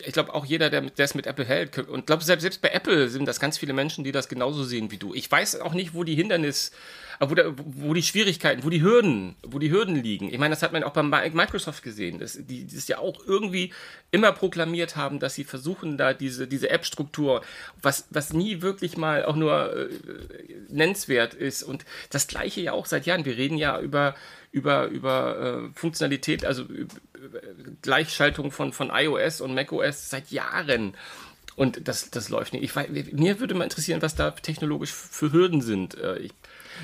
[0.07, 3.09] ich glaube auch jeder, der, es mit Apple hält, und glaube selbst, selbst bei Apple
[3.09, 5.13] sind das ganz viele Menschen, die das genauso sehen wie du.
[5.13, 6.71] Ich weiß auch nicht, wo die Hindernis,
[7.19, 10.33] wo, da, wo die Schwierigkeiten, wo die Hürden, wo die Hürden liegen.
[10.33, 13.73] Ich meine, das hat man auch bei Microsoft gesehen, dass die das ja auch irgendwie
[14.13, 17.43] immer proklamiert haben, dass sie versuchen, da diese, diese App-Struktur,
[17.83, 19.89] was, was nie wirklich mal auch nur äh,
[20.69, 21.65] nennenswert ist.
[21.65, 23.25] Und das Gleiche ja auch seit Jahren.
[23.25, 24.15] Wir reden ja über
[24.53, 26.95] über, über äh, Funktionalität, also über,
[27.83, 30.95] Gleichschaltung von, von iOS und macOS seit Jahren.
[31.57, 32.63] Und das, das läuft nicht.
[32.63, 35.95] Ich, weiß, mir würde mal interessieren, was da technologisch für Hürden sind.
[35.99, 36.33] Äh, ich,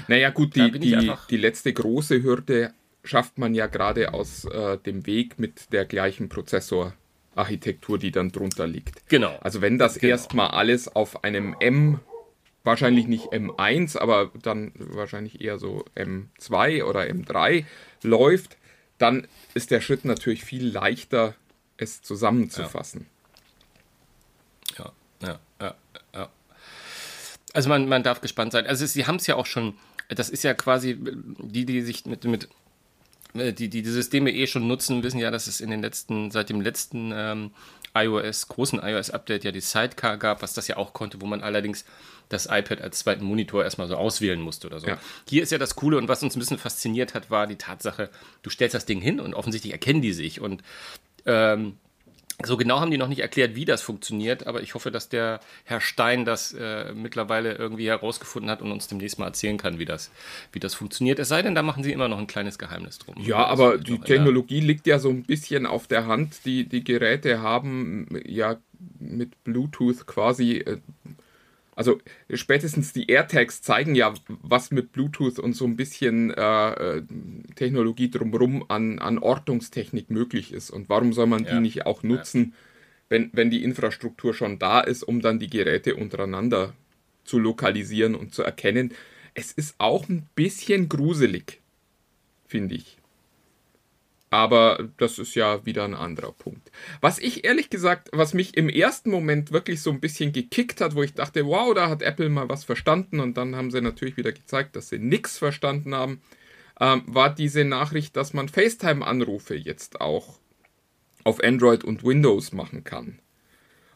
[0.08, 5.06] naja, gut, die, die, die letzte große Hürde schafft man ja gerade aus äh, dem
[5.06, 9.08] Weg mit der gleichen Prozessorarchitektur, die dann drunter liegt.
[9.08, 9.36] Genau.
[9.40, 10.10] Also wenn das genau.
[10.10, 12.00] erstmal alles auf einem M,
[12.66, 17.64] wahrscheinlich nicht M1, aber dann wahrscheinlich eher so M2 oder M3
[18.02, 18.56] läuft,
[18.98, 21.34] dann ist der Schritt natürlich viel leichter,
[21.76, 23.06] es zusammenzufassen.
[24.78, 25.74] Ja, ja, ja,
[26.14, 26.28] ja.
[27.52, 28.66] Also man, man darf gespannt sein.
[28.66, 29.74] Also sie haben es ja auch schon,
[30.08, 32.48] das ist ja quasi, die, die sich mit, mit
[33.34, 36.30] äh, die, die die Systeme eh schon nutzen, wissen ja, dass es in den letzten,
[36.30, 37.50] seit dem letzten ähm,
[37.94, 41.84] iOS, großen iOS-Update ja die Sidecar gab, was das ja auch konnte, wo man allerdings
[42.28, 44.86] das iPad als zweiten Monitor erstmal so auswählen musste oder so.
[44.86, 44.98] Ja.
[45.28, 48.10] Hier ist ja das Coole und was uns ein bisschen fasziniert hat, war die Tatsache,
[48.42, 50.62] du stellst das Ding hin und offensichtlich erkennen die sich und
[51.24, 51.76] ähm,
[52.44, 55.40] so genau haben die noch nicht erklärt, wie das funktioniert, aber ich hoffe, dass der
[55.64, 59.86] Herr Stein das äh, mittlerweile irgendwie herausgefunden hat und uns demnächst mal erzählen kann, wie
[59.86, 60.10] das,
[60.52, 61.18] wie das funktioniert.
[61.18, 63.14] Es sei denn, da machen sie immer noch ein kleines Geheimnis drum.
[63.18, 66.44] Ja, aber die Technologie liegt ja so ein bisschen auf der Hand.
[66.44, 68.58] Die, die Geräte haben ja
[68.98, 70.78] mit Bluetooth quasi äh,
[71.76, 72.00] also
[72.32, 77.02] spätestens die AirTags zeigen ja, was mit Bluetooth und so ein bisschen äh, äh,
[77.54, 80.70] Technologie drumherum an, an Ortungstechnik möglich ist.
[80.70, 81.52] Und warum soll man ja.
[81.52, 82.52] die nicht auch nutzen, ja.
[83.10, 86.72] wenn, wenn die Infrastruktur schon da ist, um dann die Geräte untereinander
[87.24, 88.94] zu lokalisieren und zu erkennen?
[89.34, 91.60] Es ist auch ein bisschen gruselig,
[92.46, 92.96] finde ich.
[94.30, 96.72] Aber das ist ja wieder ein anderer Punkt.
[97.00, 100.96] Was ich ehrlich gesagt, was mich im ersten Moment wirklich so ein bisschen gekickt hat,
[100.96, 104.16] wo ich dachte, wow, da hat Apple mal was verstanden und dann haben sie natürlich
[104.16, 106.22] wieder gezeigt, dass sie nichts verstanden haben,
[106.80, 110.40] ähm, war diese Nachricht, dass man FaceTime-Anrufe jetzt auch
[111.22, 113.20] auf Android und Windows machen kann.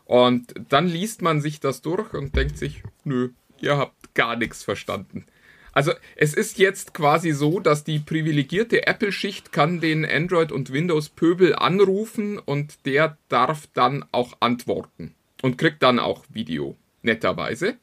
[0.05, 4.65] Und dann liest man sich das durch und denkt sich, nö, ihr habt gar nichts
[4.65, 5.27] verstanden.
[5.73, 11.55] Also es ist jetzt quasi so, dass die privilegierte Apple-Schicht kann den Android- und Windows-Pöbel
[11.55, 17.77] anrufen und der darf dann auch antworten und kriegt dann auch Video, netterweise.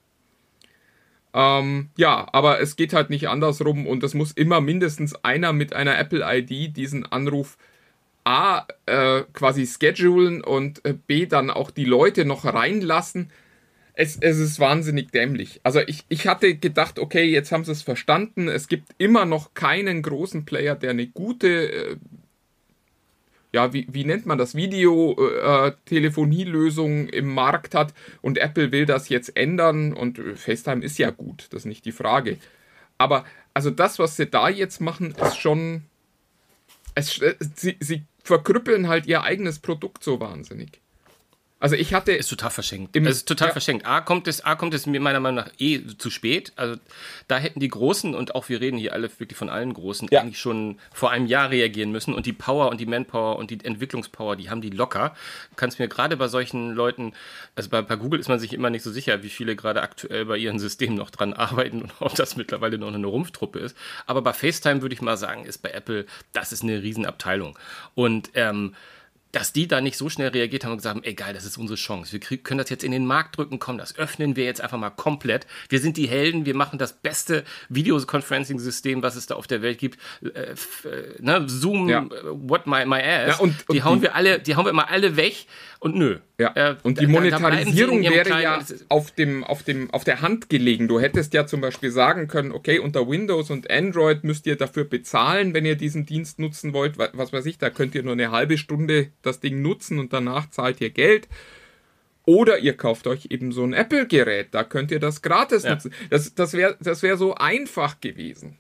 [1.33, 5.73] Ähm, ja, aber es geht halt nicht andersrum und es muss immer mindestens einer mit
[5.73, 7.57] einer Apple-ID diesen Anruf
[8.23, 13.31] A äh, quasi schedulen und äh, B dann auch die Leute noch reinlassen
[13.99, 15.59] es, es ist wahnsinnig dämlich.
[15.63, 18.47] Also ich, ich hatte gedacht, okay, jetzt haben sie es verstanden.
[18.47, 21.97] Es gibt immer noch keinen großen Player, der eine gute, äh,
[23.51, 27.95] ja, wie, wie nennt man das, Videotelefonielösung äh, im Markt hat.
[28.21, 29.93] Und Apple will das jetzt ändern.
[29.93, 32.37] Und FaceTime ist ja gut, das ist nicht die Frage.
[32.99, 35.85] Aber also das, was sie da jetzt machen, ist schon...
[36.93, 40.81] Es, äh, sie, sie verkrüppeln halt ihr eigenes Produkt so wahnsinnig.
[41.59, 42.11] Also ich hatte.
[42.11, 42.95] Ist total verschenkt.
[42.95, 43.51] Im, es ist total ja.
[43.51, 43.85] verschenkt.
[43.85, 46.53] A kommt es, A kommt es mir meiner Meinung nach eh zu spät.
[46.55, 46.79] Also
[47.27, 50.21] da hätten die Großen und auch wir reden hier alle wirklich von allen Großen ja.
[50.21, 53.63] eigentlich schon vor einem Jahr reagieren müssen und die Power und die Manpower und die
[53.63, 55.15] Entwicklungspower, die haben die locker.
[55.49, 57.13] Du kannst mir gerade bei solchen Leuten,
[57.55, 60.25] also bei, bei Google ist man sich immer nicht so sicher, wie viele gerade aktuell
[60.25, 63.75] bei ihren Systemen noch dran arbeiten und ob das mittlerweile noch eine Rumpftruppe ist.
[64.05, 67.57] Aber bei FaceTime würde ich mal sagen, ist bei Apple, das ist eine Riesenabteilung.
[67.95, 68.75] Und ähm,
[69.31, 71.77] dass die da nicht so schnell reagiert haben und gesagt haben, egal, das ist unsere
[71.77, 72.13] Chance.
[72.13, 74.77] Wir krieg, können das jetzt in den Markt drücken, komm, das öffnen wir jetzt einfach
[74.77, 75.47] mal komplett.
[75.69, 79.79] Wir sind die Helden, wir machen das beste Videoconferencing-System, was es da auf der Welt
[79.79, 79.99] gibt.
[80.23, 80.55] Äh, äh
[81.19, 81.43] ne?
[81.47, 82.07] Zoom, ja.
[82.23, 83.27] what my, my ass.
[83.27, 85.45] Ja, und, und die hauen die, wir alle, die hauen wir immer alle weg
[85.79, 86.19] und nö.
[86.39, 86.51] Ja.
[86.55, 90.87] Äh, und die Monetarisierung wäre ja auf, dem, auf, dem, auf der Hand gelegen.
[90.87, 94.83] Du hättest ja zum Beispiel sagen können, okay, unter Windows und Android müsst ihr dafür
[94.83, 96.97] bezahlen, wenn ihr diesen Dienst nutzen wollt.
[96.97, 100.49] Was weiß ich, da könnt ihr nur eine halbe Stunde das Ding nutzen und danach
[100.51, 101.27] zahlt ihr Geld.
[102.25, 105.71] Oder ihr kauft euch eben so ein Apple-Gerät, da könnt ihr das gratis ja.
[105.71, 105.93] nutzen.
[106.09, 108.59] Das, das wäre das wär so einfach gewesen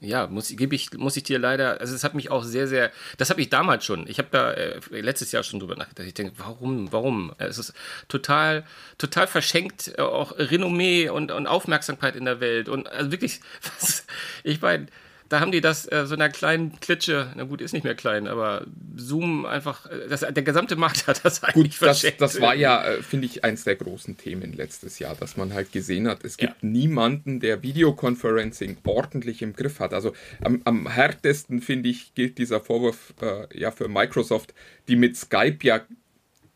[0.00, 3.30] ja, muss, ich, muss ich dir leider, also es hat mich auch sehr, sehr, das
[3.30, 6.34] habe ich damals schon, ich habe da äh, letztes Jahr schon drüber nachgedacht, ich denke,
[6.36, 7.32] warum, warum?
[7.38, 7.72] Es ist
[8.08, 8.64] total,
[8.98, 12.68] total verschenkt, äh, auch Renommee und, und Aufmerksamkeit in der Welt.
[12.68, 13.40] Und also wirklich,
[13.80, 14.06] was,
[14.44, 14.86] ich meine,
[15.28, 18.28] da haben die das äh, so einer kleinen Klitsche, na gut, ist nicht mehr klein,
[18.28, 21.88] aber Zoom einfach, äh, das, der gesamte Markt hat das eigentlich gut.
[21.88, 25.54] Das, das war ja, äh, finde ich, eins der großen Themen letztes Jahr, dass man
[25.54, 26.68] halt gesehen hat, es gibt ja.
[26.68, 29.94] niemanden, der Videoconferencing ordentlich im Griff hat.
[29.94, 30.12] Also
[30.42, 34.54] am, am härtesten, finde ich, gilt dieser Vorwurf äh, ja für Microsoft,
[34.88, 35.80] die mit Skype ja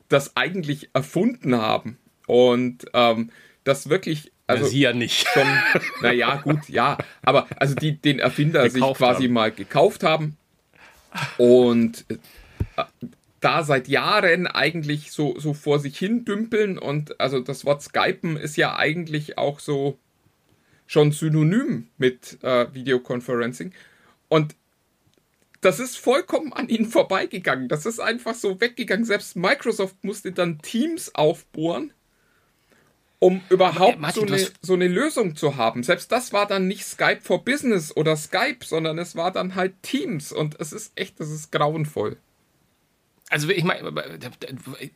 [0.09, 3.31] das eigentlich erfunden haben und ähm,
[3.65, 5.27] das wirklich also ja, sie ja nicht.
[5.33, 5.47] schon,
[6.03, 9.33] naja, gut, ja, aber also die den Erfinder sich Gekauft quasi haben.
[9.33, 10.37] mal gekauft haben
[11.39, 12.05] und
[12.77, 12.85] äh,
[13.41, 18.37] da seit Jahren eigentlich so, so vor sich hin dümpeln und also das Wort Skypen
[18.37, 19.99] ist ja eigentlich auch so
[20.87, 23.73] schon synonym mit äh, Videoconferencing
[24.29, 24.55] und
[25.61, 27.69] das ist vollkommen an ihnen vorbeigegangen.
[27.69, 29.05] Das ist einfach so weggegangen.
[29.05, 31.93] Selbst Microsoft musste dann Teams aufbohren,
[33.21, 35.83] um überhaupt Martin, so, eine, so eine Lösung zu haben.
[35.83, 39.75] Selbst das war dann nicht Skype for Business oder Skype, sondern es war dann halt
[39.83, 40.33] Teams.
[40.33, 42.17] Und es ist echt, das ist grauenvoll.
[43.31, 43.93] Also ich meine,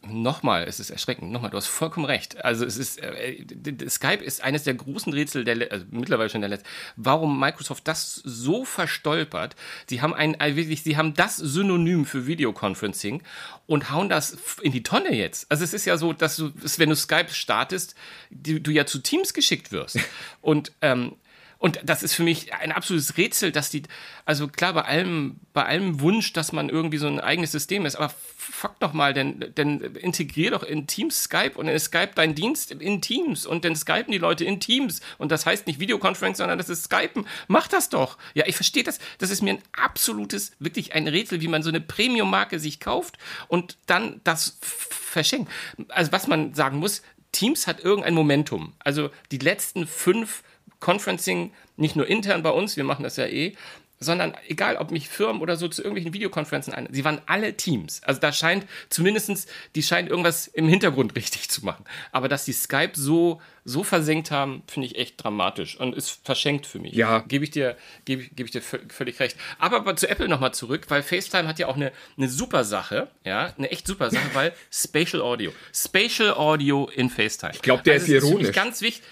[0.06, 2.44] nochmal, es ist erschreckend, nochmal, du hast vollkommen recht.
[2.44, 6.40] Also es ist, äh, d- Skype ist eines der großen Rätsel, der, also mittlerweile schon
[6.40, 9.54] der letzte, warum Microsoft das so verstolpert.
[9.88, 13.22] Sie haben ein, äh, wirklich, sie haben das Synonym für Videoconferencing
[13.66, 15.48] und hauen das in die Tonne jetzt.
[15.48, 17.94] Also es ist ja so, dass du, wenn du Skype startest,
[18.30, 19.98] du, du ja zu Teams geschickt wirst.
[20.40, 21.12] Und, ähm,
[21.58, 23.82] und das ist für mich ein absolutes Rätsel, dass die,
[24.24, 27.96] also klar, bei allem, bei allem Wunsch, dass man irgendwie so ein eigenes System ist,
[27.96, 32.34] aber fuck doch mal, denn, denn integrier doch in Teams Skype und in Skype deinen
[32.34, 36.38] Dienst in Teams und dann skypen die Leute in Teams und das heißt nicht Videoconference,
[36.38, 37.26] sondern das ist Skypen.
[37.48, 38.18] Mach das doch.
[38.34, 38.98] Ja, ich verstehe das.
[39.18, 43.18] Das ist mir ein absolutes, wirklich ein Rätsel, wie man so eine Premium-Marke sich kauft
[43.48, 45.50] und dann das verschenkt.
[45.88, 48.72] Also was man sagen muss, Teams hat irgendein Momentum.
[48.78, 50.42] Also die letzten fünf
[50.84, 53.54] Conferencing, nicht nur intern bei uns, wir machen das ja eh,
[54.00, 58.02] sondern egal, ob mich Firmen oder so zu irgendwelchen Videokonferenzen ein, sie waren alle Teams.
[58.02, 61.84] Also da scheint zumindestens, die scheinen irgendwas im Hintergrund richtig zu machen.
[62.12, 66.66] Aber dass die Skype so, so versenkt haben, finde ich echt dramatisch und ist verschenkt
[66.66, 66.92] für mich.
[66.92, 67.20] Ja.
[67.20, 69.38] Gebe ich dir, gebe, gebe ich dir vö- völlig recht.
[69.58, 73.54] Aber, zu Apple nochmal zurück, weil FaceTime hat ja auch eine, eine super Sache, ja,
[73.56, 75.50] eine echt super Sache, weil Spatial Audio.
[75.72, 77.52] Spatial Audio in FaceTime.
[77.54, 78.52] Ich glaub, der ist für mich ironisch.
[78.52, 79.04] ganz wichtig.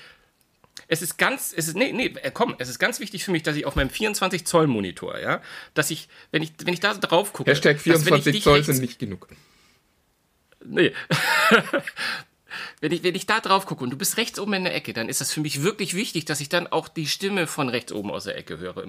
[0.89, 3.43] Es ist ganz, es ist, nee, nee, äh, komm, es ist ganz wichtig für mich,
[3.43, 5.41] dass ich auf meinem 24 Zoll Monitor, ja,
[5.75, 8.43] dass ich, wenn ich, wenn ich da drauf gucke, Hashtag dass, wenn ich 24 dich
[8.43, 9.29] Zoll sind nicht genug.
[10.65, 10.93] Nee.
[12.81, 14.93] wenn, ich, wenn ich da drauf gucke und du bist rechts oben in der Ecke,
[14.93, 17.93] dann ist das für mich wirklich wichtig, dass ich dann auch die Stimme von rechts
[17.93, 18.83] oben aus der Ecke höre.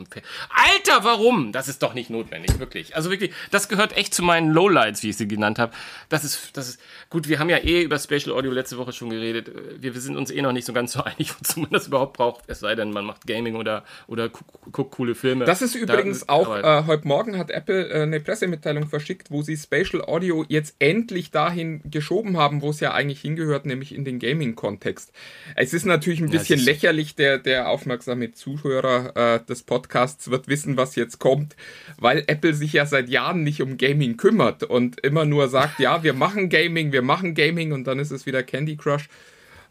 [0.50, 1.52] Alter, warum?
[1.52, 2.96] Das ist doch nicht notwendig, wirklich.
[2.96, 5.74] Also wirklich, das gehört echt zu meinen Lowlights, wie ich sie genannt habe.
[6.10, 9.10] Das ist, das ist, gut, wir haben ja eh über Spatial Audio letzte Woche schon
[9.10, 9.52] geredet.
[9.80, 12.18] Wir, wir sind uns eh noch nicht so ganz so einig, wozu man das überhaupt
[12.18, 12.44] braucht.
[12.48, 15.46] Es sei denn, man macht Gaming oder, oder gu- guckt coole Filme.
[15.46, 19.42] Das ist übrigens Da- auch, äh, heute Morgen hat Apple äh, eine Pressemitteilung verschickt, wo
[19.42, 24.04] sie Spatial Audio jetzt endlich dahin geschoben haben, wo es ja eigentlich hingehört, nämlich in
[24.06, 25.12] den Gaming-Kontext.
[25.56, 30.30] Es ist natürlich ein Ja, bisschen ist- lächerlich, der, der aufmerksame Zuhörer äh, des Podcasts
[30.32, 31.56] wird wissen, was jetzt kommt,
[31.98, 36.04] weil Apple sich ja seit Jahren nicht um Gaming kümmert und immer nur sagt, ja,
[36.04, 39.08] wir machen Gaming, wir machen Gaming und dann ist es wieder Candy Crush.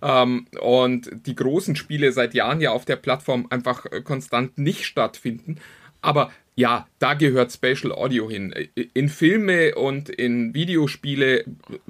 [0.00, 4.84] Ähm, und die großen Spiele seit Jahren ja auf der Plattform einfach äh, konstant nicht
[4.84, 5.58] stattfinden.
[6.00, 8.52] Aber ja, da gehört Spatial Audio hin.
[8.92, 11.46] In Filme und in Videospiele äh,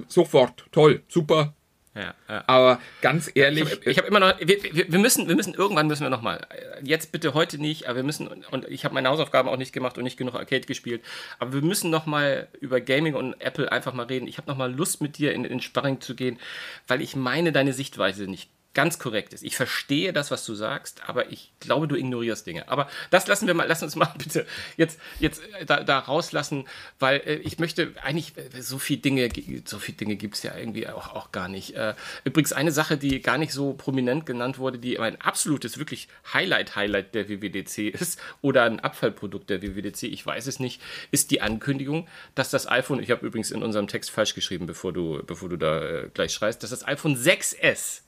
[0.07, 1.53] sofort, toll, super.
[1.95, 2.43] Ja, ja.
[2.47, 5.87] Aber ganz ehrlich, Ich habe hab immer noch, wir, wir, wir müssen, wir müssen, irgendwann
[5.87, 6.47] müssen wir nochmal,
[6.81, 9.97] jetzt bitte heute nicht, aber wir müssen, und ich habe meine Hausaufgaben auch nicht gemacht
[9.97, 11.03] und nicht genug Arcade gespielt,
[11.37, 14.27] aber wir müssen nochmal über Gaming und Apple einfach mal reden.
[14.27, 16.39] Ich habe nochmal Lust mit dir in, in Sparring zu gehen,
[16.87, 19.43] weil ich meine, deine Sichtweise nicht ganz korrekt ist.
[19.43, 22.67] Ich verstehe das, was du sagst, aber ich glaube, du ignorierst Dinge.
[22.67, 24.45] Aber das lassen wir mal, lass uns mal bitte
[24.77, 26.65] jetzt, jetzt äh, da, da rauslassen,
[26.99, 29.29] weil äh, ich möchte eigentlich, äh, so viele Dinge,
[29.65, 31.75] so viele Dinge gibt es ja irgendwie auch, auch gar nicht.
[31.75, 36.07] Äh, übrigens eine Sache, die gar nicht so prominent genannt wurde, die ein absolutes, wirklich
[36.33, 40.81] Highlight-Highlight der WWDC ist oder ein Abfallprodukt der WWDC, ich weiß es nicht,
[41.11, 44.93] ist die Ankündigung, dass das iPhone, ich habe übrigens in unserem Text falsch geschrieben, bevor
[44.93, 48.02] du, bevor du da äh, gleich schreist, dass das iPhone 6S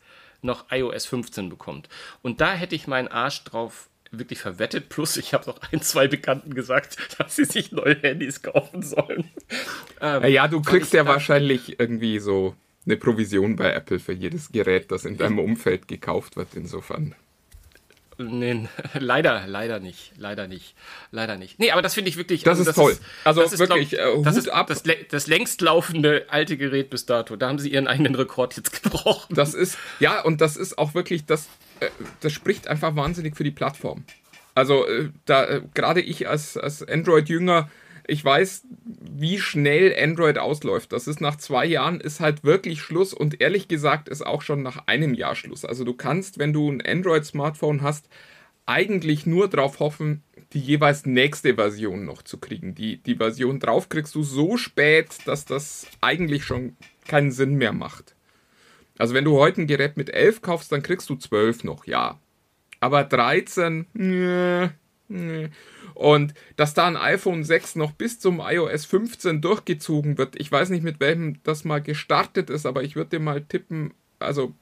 [0.45, 1.89] noch iOS 15 bekommt.
[2.21, 4.89] Und da hätte ich meinen Arsch drauf wirklich verwettet.
[4.89, 9.29] Plus, ich habe noch ein, zwei Bekannten gesagt, dass sie sich neue Handys kaufen sollen.
[10.01, 12.55] äh, ja, du kriegst ja wahrscheinlich irgendwie so
[12.86, 16.49] eine Provision bei Apple für jedes Gerät, das in deinem Umfeld gekauft wird.
[16.55, 17.15] Insofern.
[18.17, 20.13] Nee, leider, leider nicht.
[20.17, 20.75] Leider nicht.
[21.12, 21.60] Leider nicht.
[21.60, 22.43] Nee, aber das finde ich wirklich.
[22.43, 22.97] Das ist toll.
[23.23, 24.67] Also das wirklich, glaub, äh, das ist ab.
[24.67, 27.36] Das, das längst laufende alte Gerät bis dato.
[27.36, 29.36] Da haben sie ihren eigenen Rekord jetzt gebrochen.
[29.36, 31.47] Das ist, ja, und das ist auch wirklich, das,
[31.80, 31.89] äh,
[32.21, 34.06] das spricht einfach wahnsinnig für die Plattform.
[34.54, 37.69] Also, äh, da, äh, gerade ich als, als Android-Jünger,
[38.07, 40.93] ich weiß, wie schnell Android ausläuft.
[40.93, 44.61] Das ist nach zwei Jahren ist halt wirklich Schluss und ehrlich gesagt ist auch schon
[44.61, 45.65] nach einem Jahr Schluss.
[45.65, 48.07] Also, du kannst, wenn du ein Android-Smartphone hast,
[48.65, 52.75] eigentlich nur darauf hoffen, die jeweils nächste Version noch zu kriegen.
[52.75, 56.75] Die, die Version drauf kriegst du so spät, dass das eigentlich schon
[57.07, 58.15] keinen Sinn mehr macht.
[58.97, 62.19] Also wenn du heute ein Gerät mit 11 kaufst, dann kriegst du 12 noch, ja.
[62.79, 64.69] Aber 13, nee,
[65.07, 65.49] nee.
[65.95, 70.69] Und dass da ein iPhone 6 noch bis zum iOS 15 durchgezogen wird, ich weiß
[70.69, 74.53] nicht, mit welchem das mal gestartet ist, aber ich würde dir mal tippen, also,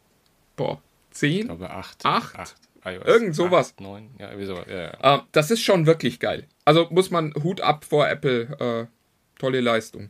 [0.56, 1.32] boah, 10?
[1.40, 2.06] Ich glaube 8.
[2.06, 2.36] 8?
[2.40, 2.56] 8.
[2.86, 3.70] iOS Irgend sowas.
[3.74, 4.66] 8, 9, ja, irgendwie sowas.
[4.68, 5.16] Ja, ja.
[5.18, 6.48] Äh, das ist schon wirklich geil.
[6.66, 8.88] Also muss man Hut ab vor Apple.
[8.90, 10.10] Äh, tolle Leistung.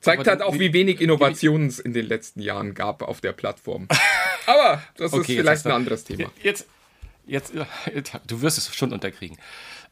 [0.00, 3.20] Zeigt Aber halt auch, wie- wie wenig Innovationen es in den letzten Jahren gab auf
[3.20, 3.86] der Plattform.
[4.46, 6.30] Aber das Okay, ist vielleicht ein anderes Thema.
[6.42, 6.66] Jetzt,
[7.30, 7.52] jetzt,
[8.26, 9.38] du wirst es schon unterkriegen.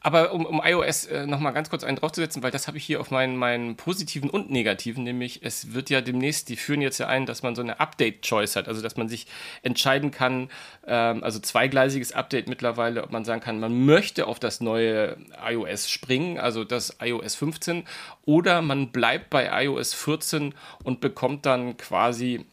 [0.00, 3.00] Aber um, um iOS äh, nochmal ganz kurz einen draufzusetzen, weil das habe ich hier
[3.00, 7.08] auf meinen, meinen positiven und negativen, nämlich es wird ja demnächst, die führen jetzt ja
[7.08, 9.26] ein, dass man so eine Update-Choice hat, also dass man sich
[9.62, 10.50] entscheiden kann,
[10.86, 15.90] ähm, also zweigleisiges Update mittlerweile, ob man sagen kann, man möchte auf das neue iOS
[15.90, 17.84] springen, also das iOS 15,
[18.24, 22.46] oder man bleibt bei iOS 14 und bekommt dann quasi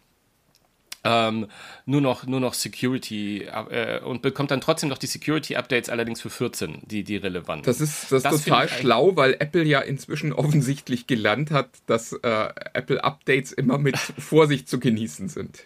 [1.05, 1.47] ähm,
[1.85, 6.29] nur noch, nur noch Security äh, und bekommt dann trotzdem noch die Security-Updates, allerdings für
[6.29, 7.67] 14, die, die relevant.
[7.67, 12.13] Das ist, das ist Das total schlau, weil Apple ja inzwischen offensichtlich gelernt hat, dass
[12.13, 15.63] äh, Apple-Updates immer mit Vorsicht zu genießen sind.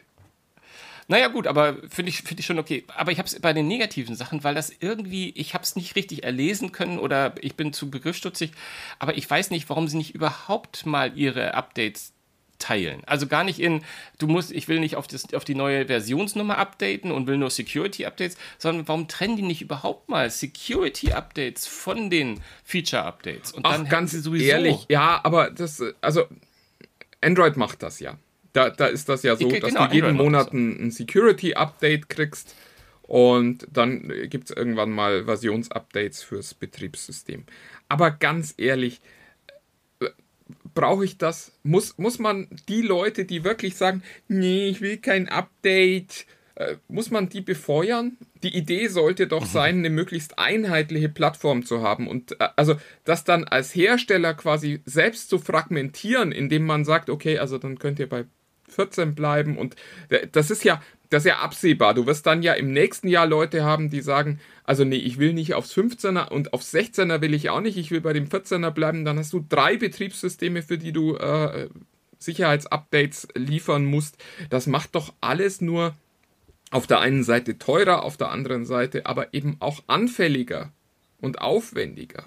[1.08, 2.84] Naja, gut, aber finde ich, finde ich schon okay.
[2.96, 5.96] Aber ich habe es bei den negativen Sachen, weil das irgendwie, ich habe es nicht
[5.96, 8.52] richtig erlesen können oder ich bin zu begriffsstutzig,
[9.00, 12.14] aber ich weiß nicht, warum sie nicht überhaupt mal ihre Updates
[12.60, 13.02] teilen.
[13.06, 13.82] Also gar nicht in,
[14.20, 17.50] du musst, ich will nicht auf, das, auf die neue Versionsnummer updaten und will nur
[17.50, 23.52] Security-Updates, sondern warum trennen die nicht überhaupt mal Security-Updates von den Feature-Updates?
[23.54, 26.26] Und Ach, hätten ganz sie sowieso- ehrlich, ja, aber das, also
[27.22, 28.18] Android macht das ja.
[28.54, 30.92] Da, da ist das ja so, Ich- dass genau, du jeden Android Monat ein, ein
[30.92, 32.56] Security-Update kriegst
[33.04, 37.44] und dann gibt es irgendwann mal Versionsupdates fürs Betriebssystem.
[37.88, 39.02] Aber ganz ehrlich,
[40.74, 41.52] brauche ich das?
[41.64, 47.12] Muss, muss man die Leute, die wirklich sagen, nee, ich will kein Update, äh, muss
[47.12, 48.18] man die befeuern?
[48.44, 53.24] Die Idee sollte doch sein, eine möglichst einheitliche Plattform zu haben und äh, also das
[53.24, 58.10] dann als Hersteller quasi selbst zu fragmentieren, indem man sagt, okay, also dann könnt ihr
[58.10, 58.26] bei
[58.70, 59.76] 14 bleiben und
[60.10, 61.94] äh, das ist ja das ist ja absehbar.
[61.94, 65.34] Du wirst dann ja im nächsten Jahr Leute haben, die sagen, also nee, ich will
[65.34, 68.70] nicht aufs 15er und aufs 16er will ich auch nicht, ich will bei dem 14er
[68.72, 69.06] bleiben.
[69.06, 71.70] Dann hast du drei Betriebssysteme, für die du äh,
[72.20, 74.18] Sicherheitsupdates liefern musst.
[74.50, 75.96] Das macht doch alles nur
[76.72, 80.72] auf der einen Seite teurer, auf der anderen Seite aber eben auch anfälliger
[81.20, 82.24] und aufwendiger.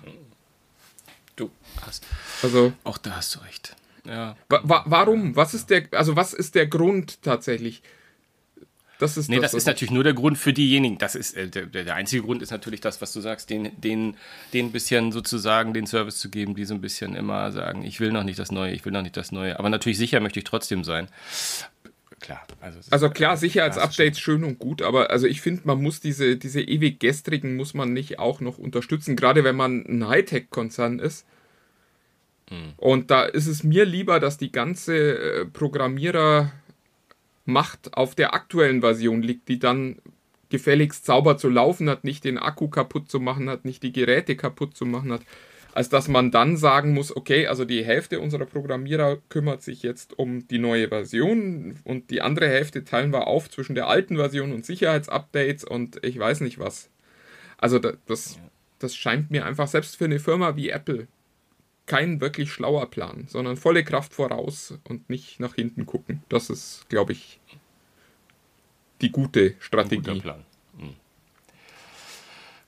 [1.37, 2.05] Du hast,
[2.43, 3.77] Also auch da hast du recht.
[4.05, 4.37] Ja.
[4.49, 5.37] wa wa warum?
[5.37, 7.83] Was ist der, also was ist der Grund tatsächlich?
[9.03, 10.97] Das ist Nee, das was- ist natürlich nur der Grund für diejenigen.
[10.99, 14.17] Das ist äh, der, der einzige Grund ist natürlich das, was du sagst, den, den,
[14.53, 18.01] den ein bisschen sozusagen den Service zu geben, die so ein bisschen immer sagen, ich
[18.01, 19.59] will noch nicht das Neue, ich will noch nicht das Neue.
[19.59, 21.09] Aber natürlich sicher möchte ich trotzdem sein.
[22.21, 22.47] Klar.
[22.61, 26.37] Also, Also klar, das Sicherheitsupdates schön und gut, aber also ich finde, man muss diese,
[26.37, 31.27] diese ewig gestrigen muss man nicht auch noch unterstützen, gerade wenn man ein Hightech-Konzern ist.
[32.77, 35.45] Und da ist es mir lieber, dass die ganze äh,
[37.47, 39.97] Programmierermacht auf der aktuellen Version liegt, die dann
[40.51, 44.37] gefälligst sauber zu laufen hat, nicht den Akku kaputt zu machen hat, nicht die Geräte
[44.37, 45.23] kaputt zu machen hat,
[45.75, 50.19] als dass man dann sagen muss, okay, also die Hälfte unserer Programmierer kümmert sich jetzt
[50.19, 54.53] um die neue Version und die andere Hälfte teilen wir auf zwischen der alten Version
[54.53, 56.91] und Sicherheitsupdates und ich weiß nicht was.
[57.59, 58.39] Also da- das,
[58.79, 61.09] das scheint mir einfach selbst für eine Firma wie Apple
[61.93, 66.23] kein wirklich schlauer Plan, sondern volle Kraft voraus und nicht nach hinten gucken.
[66.31, 67.39] Das ist, glaube ich,
[69.03, 70.21] die gute ein guter Strategie.
[70.21, 70.47] Plan.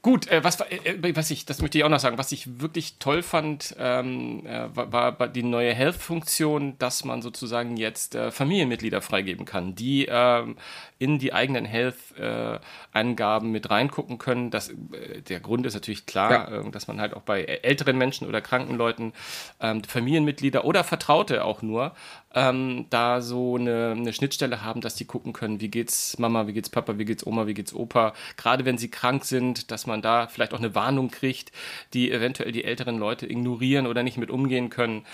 [0.04, 2.60] Gut, äh, was, war- äh, was ich, das möchte ich auch noch sagen, was ich
[2.60, 8.30] wirklich toll fand, ähm, äh, war, war die neue Health-Funktion, dass man sozusagen jetzt äh,
[8.30, 10.56] Familienmitglieder freigeben kann, die ähm,
[10.98, 14.50] in die eigenen Health-Angaben mit reingucken können.
[14.50, 16.60] Das, äh, der Grund ist natürlich klar, Ja.
[16.60, 19.14] äh, dass man halt auch bei älteren Menschen oder kranken Leuten
[19.60, 21.94] ähm, Familienmitglieder oder Vertraute auch nur
[22.34, 26.52] ähm, da so eine, eine Schnittstelle haben, dass die gucken können, wie geht's Mama, wie
[26.52, 28.12] geht's Papa, wie geht's Oma, wie geht's Opa.
[28.36, 31.52] Gerade wenn sie krank sind, dass man da vielleicht auch eine Warnung kriegt,
[31.92, 35.04] die eventuell die älteren Leute ignorieren oder nicht mit umgehen können.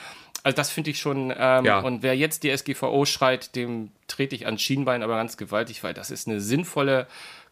[0.42, 1.32] Also das finde ich schon.
[1.36, 1.80] Ähm, Ja.
[1.80, 5.94] Und wer jetzt die SGVO schreit, dem trete ich ans Schienbein, aber ganz gewaltig, weil
[5.94, 7.06] das ist eine sinnvolle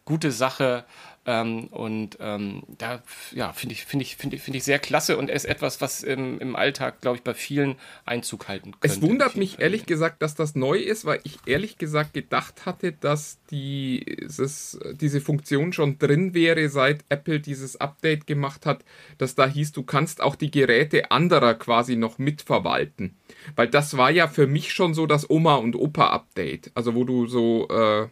[0.04, 0.84] gute Sache.
[1.28, 3.02] Ähm, und ähm, da
[3.32, 6.02] ja, finde ich, finde ich, finde ich, finde ich sehr klasse und ist etwas, was
[6.02, 7.76] im, im Alltag, glaube ich, bei vielen
[8.06, 8.86] Einzug halten könnte.
[8.86, 12.92] Es wundert mich ehrlich gesagt, dass das neu ist, weil ich ehrlich gesagt gedacht hatte,
[12.92, 14.26] dass die,
[14.94, 18.82] diese Funktion schon drin wäre, seit Apple dieses Update gemacht hat,
[19.18, 23.18] dass da hieß, du kannst auch die Geräte anderer quasi noch mitverwalten.
[23.54, 26.70] Weil das war ja für mich schon so das Oma- und Opa-Update.
[26.72, 28.08] Also wo du so äh,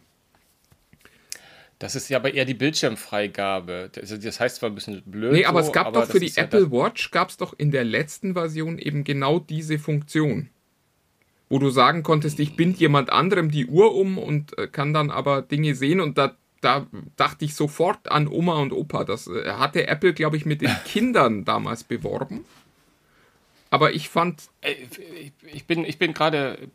[1.79, 3.91] das ist ja aber eher die Bildschirmfreigabe.
[3.93, 5.33] Das, heißt zwar ein bisschen blöd.
[5.33, 7.53] Nee, aber so, es gab aber doch für die ja Apple Watch, gab es doch
[7.57, 10.49] in der letzten Version eben genau diese Funktion.
[11.49, 15.11] Wo du sagen konntest, ich bind jemand anderem die Uhr um und äh, kann dann
[15.11, 19.03] aber Dinge sehen und da, da dachte ich sofort an Oma und Opa.
[19.03, 22.43] Das äh, hatte Apple, glaube ich, mit den Kindern damals beworben.
[23.69, 24.43] Aber ich fand.
[24.61, 24.73] Äh,
[25.53, 26.69] ich bin, ich bin gerade,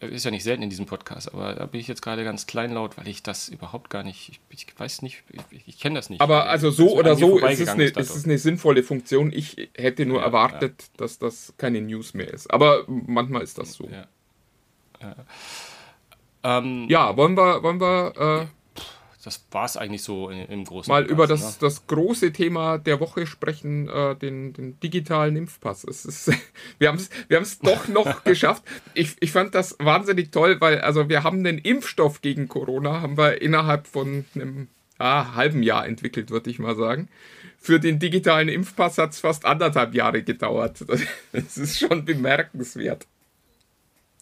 [0.00, 2.46] äh, ist ja nicht selten in diesem Podcast, aber da bin ich jetzt gerade ganz
[2.46, 6.10] kleinlaut, weil ich das überhaupt gar nicht, ich, ich weiß nicht, ich, ich kenne das
[6.10, 6.20] nicht.
[6.20, 9.32] Aber also so oder so ist es, eine, ist es eine sinnvolle Funktion.
[9.32, 10.88] Ich hätte nur ja, erwartet, ja.
[10.98, 12.52] dass das keine News mehr ist.
[12.52, 13.88] Aber manchmal ist das so.
[13.88, 14.06] Ja,
[16.42, 18.12] ähm, ja wollen wir, wollen wir
[18.42, 18.46] äh,
[19.24, 21.56] das war es eigentlich so im Großen Mal über das, ne?
[21.60, 25.84] das große Thema der Woche sprechen, äh, den, den digitalen Impfpass.
[25.84, 26.30] Es ist,
[26.78, 28.62] wir haben es wir doch noch geschafft.
[28.94, 33.16] Ich, ich fand das wahnsinnig toll, weil also wir haben den Impfstoff gegen Corona, haben
[33.16, 37.08] wir innerhalb von einem ah, halben Jahr entwickelt, würde ich mal sagen.
[37.58, 40.84] Für den digitalen Impfpass hat es fast anderthalb Jahre gedauert.
[41.32, 43.06] Das ist schon bemerkenswert.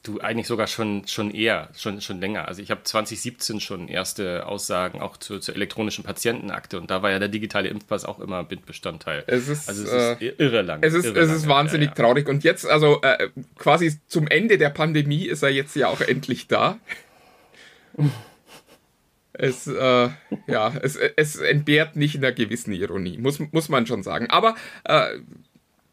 [0.07, 2.47] Du eigentlich sogar schon, schon eher, schon, schon länger.
[2.47, 7.11] Also ich habe 2017 schon erste Aussagen auch zu, zur elektronischen Patientenakte und da war
[7.11, 9.25] ja der digitale Impfpass auch immer Bestandteil.
[9.27, 10.79] Es ist, also es ist äh, irre lang.
[10.83, 12.03] Es ist, es ist wahnsinnig ja, ja.
[12.05, 12.29] traurig.
[12.29, 16.47] Und jetzt, also äh, quasi zum Ende der Pandemie ist er jetzt ja auch endlich
[16.47, 16.79] da.
[19.33, 20.09] Es, äh,
[20.47, 24.31] ja, es, es entbehrt nicht in einer gewissen Ironie, muss, muss man schon sagen.
[24.31, 24.55] Aber
[24.85, 25.19] äh,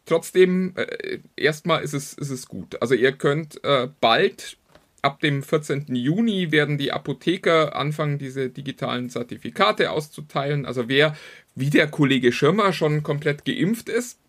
[0.06, 2.82] trotzdem, äh, erstmal ist es, ist es gut.
[2.82, 4.58] Also ihr könnt äh, bald,
[5.02, 5.96] ab dem 14.
[5.96, 10.66] Juni, werden die Apotheker anfangen, diese digitalen Zertifikate auszuteilen.
[10.66, 11.16] Also wer,
[11.56, 14.20] wie der Kollege Schirmer, schon komplett geimpft ist,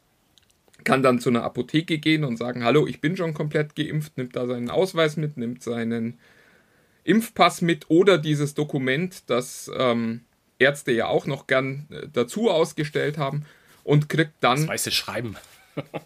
[0.84, 4.36] kann dann zu einer Apotheke gehen und sagen, hallo, ich bin schon komplett geimpft, nimmt
[4.36, 6.18] da seinen Ausweis mit, nimmt seinen
[7.04, 10.20] Impfpass mit oder dieses Dokument, das ähm,
[10.58, 13.44] Ärzte ja auch noch gern äh, dazu ausgestellt haben
[13.82, 14.58] und kriegt dann.
[14.58, 15.36] Das weiße Schreiben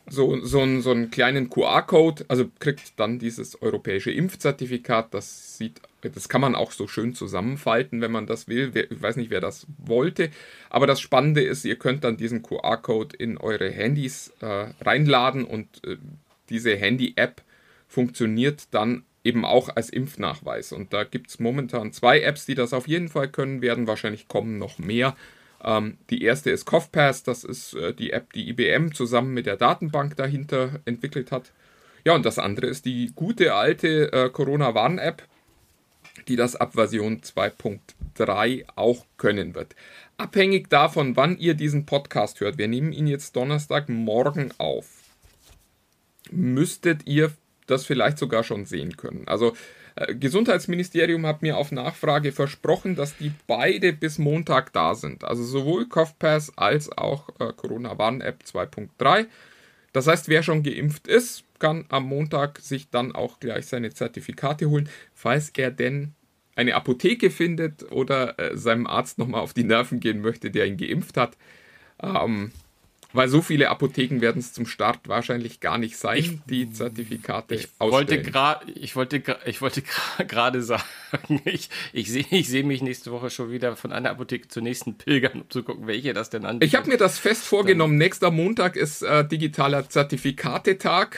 [0.09, 5.12] so, so, einen, so einen kleinen QR-Code, also kriegt dann dieses europäische Impfzertifikat.
[5.12, 8.73] Das sieht, das kann man auch so schön zusammenfalten, wenn man das will.
[8.91, 10.31] Ich weiß nicht, wer das wollte.
[10.71, 15.85] Aber das Spannende ist, ihr könnt dann diesen QR-Code in eure Handys äh, reinladen und
[15.85, 15.97] äh,
[16.49, 17.43] diese Handy-App
[17.87, 20.73] funktioniert dann eben auch als Impfnachweis.
[20.73, 24.29] Und da gibt es momentan zwei Apps, die das auf jeden Fall können, werden wahrscheinlich
[24.29, 25.16] kommen noch mehr.
[25.62, 29.56] Ähm, die erste ist CoughPass, das ist äh, die App, die IBM zusammen mit der
[29.56, 31.52] Datenbank dahinter entwickelt hat.
[32.04, 35.22] Ja, und das andere ist die gute alte äh, Corona-Warn-App,
[36.28, 39.74] die das ab Version 2.3 auch können wird.
[40.16, 44.86] Abhängig davon, wann ihr diesen Podcast hört, wir nehmen ihn jetzt Donnerstagmorgen auf,
[46.30, 47.32] müsstet ihr
[47.66, 49.28] das vielleicht sogar schon sehen können.
[49.28, 49.54] Also
[50.07, 55.24] Gesundheitsministerium hat mir auf Nachfrage versprochen, dass die beide bis Montag da sind.
[55.24, 59.26] Also sowohl CoughPass als auch äh, Corona-Warn-App 2.3.
[59.92, 64.68] Das heißt, wer schon geimpft ist, kann am Montag sich dann auch gleich seine Zertifikate
[64.70, 66.12] holen, falls er denn
[66.55, 70.76] eine Apotheke findet oder äh, seinem Arzt nochmal auf die Nerven gehen möchte, der ihn
[70.76, 71.36] geimpft hat.
[72.03, 72.53] Ähm,
[73.12, 77.54] weil so viele Apotheken werden es zum Start wahrscheinlich gar nicht sein, ich, die Zertifikate
[77.54, 78.16] ich Wollte
[78.74, 79.82] ich wollte ich wollte
[80.28, 80.82] gerade sagen,
[81.44, 84.94] ich, ich sehe ich seh mich nächste Woche schon wieder von einer Apotheke zur nächsten
[84.96, 86.68] pilgern, um zu gucken, welche das denn anbietet.
[86.68, 87.94] Ich habe mir das fest vorgenommen.
[87.94, 91.16] Dann, Nächster Montag ist äh, digitaler Zertifikatetag.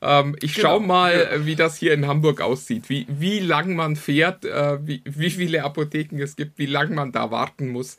[0.00, 1.46] Ähm, ich genau, schaue mal, ja.
[1.46, 5.64] wie das hier in Hamburg aussieht, wie, wie lang man fährt, äh, wie, wie viele
[5.64, 7.96] Apotheken es gibt, wie lang man da warten muss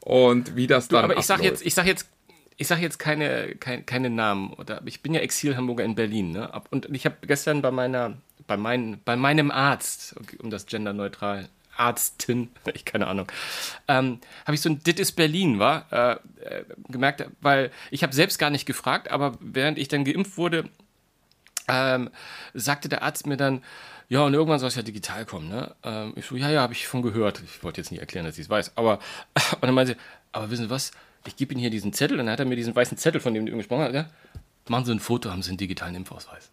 [0.00, 1.04] und wie das du, dann.
[1.04, 2.08] Aber ich sage jetzt, ich sag jetzt
[2.56, 4.52] ich sage jetzt keine, keine, keine Namen.
[4.52, 6.32] Oder, ich bin ja Exil-Hamburger in Berlin.
[6.32, 6.50] Ne?
[6.70, 8.14] Und ich habe gestern bei meiner,
[8.46, 13.30] bei, mein, bei meinem Arzt, um das genderneutral, Arztin, ich keine Ahnung,
[13.88, 16.12] ähm, habe ich so ein Dit ist Berlin, war, äh,
[16.44, 20.68] äh, gemerkt, weil ich habe selbst gar nicht gefragt, aber während ich dann geimpft wurde,
[21.66, 22.10] ähm,
[22.52, 23.62] sagte der Arzt mir dann,
[24.08, 25.74] ja, und irgendwann soll es ja digital kommen, ne?
[25.82, 27.42] Ähm, ich so, ja, ja, habe ich von gehört.
[27.42, 28.98] Ich wollte jetzt nicht erklären, dass ich es weiß, aber,
[29.54, 29.98] und dann meinte sie,
[30.30, 30.92] aber wissen Sie was,
[31.26, 33.34] ich gebe Ihnen hier diesen Zettel und dann hat er mir diesen weißen Zettel, von
[33.34, 34.10] dem du gesprochen hast, ja?
[34.68, 36.50] machen Sie ein Foto, haben Sie einen digitalen Impfausweis.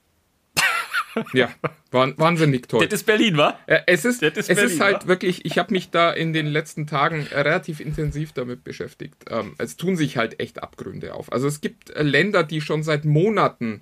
[1.34, 1.50] Ja,
[1.92, 2.86] wahnsinnig toll.
[2.88, 3.60] Das ist Berlin, wa?
[3.86, 5.08] Es ist, ist, es Berlin, ist halt wa?
[5.08, 9.26] wirklich, ich habe mich da in den letzten Tagen relativ intensiv damit beschäftigt.
[9.30, 11.30] Ähm, es tun sich halt echt Abgründe auf.
[11.34, 13.82] Also es gibt Länder, die schon seit Monaten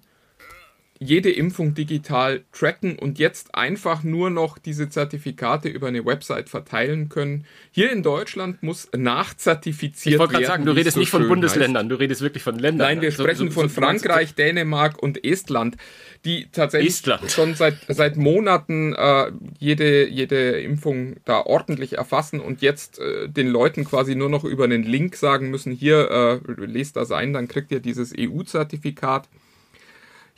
[1.02, 7.08] jede Impfung digital tracken und jetzt einfach nur noch diese Zertifikate über eine Website verteilen
[7.08, 7.46] können.
[7.72, 10.14] Hier in Deutschland muss nachzertifiziert werden.
[10.14, 11.92] Ich wollte gerade sagen, du redest so nicht von Bundesländern, heißt.
[11.92, 12.88] du redest wirklich von Ländern.
[12.88, 15.78] Nein, wir sprechen so, so, von Frankreich, Dänemark und Estland,
[16.26, 17.32] die tatsächlich Estland.
[17.32, 23.48] schon seit, seit Monaten äh, jede, jede Impfung da ordentlich erfassen und jetzt äh, den
[23.48, 27.48] Leuten quasi nur noch über einen Link sagen müssen, hier, äh, lest das ein, dann
[27.48, 29.30] kriegt ihr dieses EU-Zertifikat.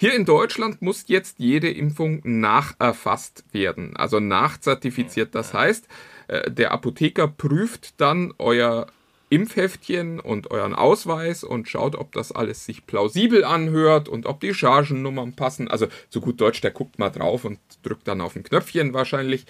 [0.01, 5.35] Hier in Deutschland muss jetzt jede Impfung nacherfasst werden, also nachzertifiziert.
[5.35, 5.87] Das heißt,
[6.27, 8.87] äh, der Apotheker prüft dann euer
[9.29, 14.55] Impfheftchen und euren Ausweis und schaut, ob das alles sich plausibel anhört und ob die
[14.55, 15.67] Chargennummern passen.
[15.67, 19.45] Also zu gut Deutsch, der guckt mal drauf und drückt dann auf ein Knöpfchen wahrscheinlich.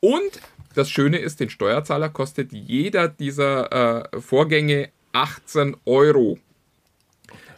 [0.00, 0.40] Und
[0.74, 6.40] das Schöne ist, den Steuerzahler kostet jeder dieser äh, Vorgänge 18 Euro.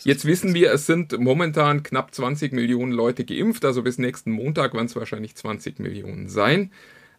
[0.03, 4.75] Jetzt wissen wir, es sind momentan knapp 20 Millionen Leute geimpft, also bis nächsten Montag
[4.75, 6.73] werden es wahrscheinlich 20 Millionen sein.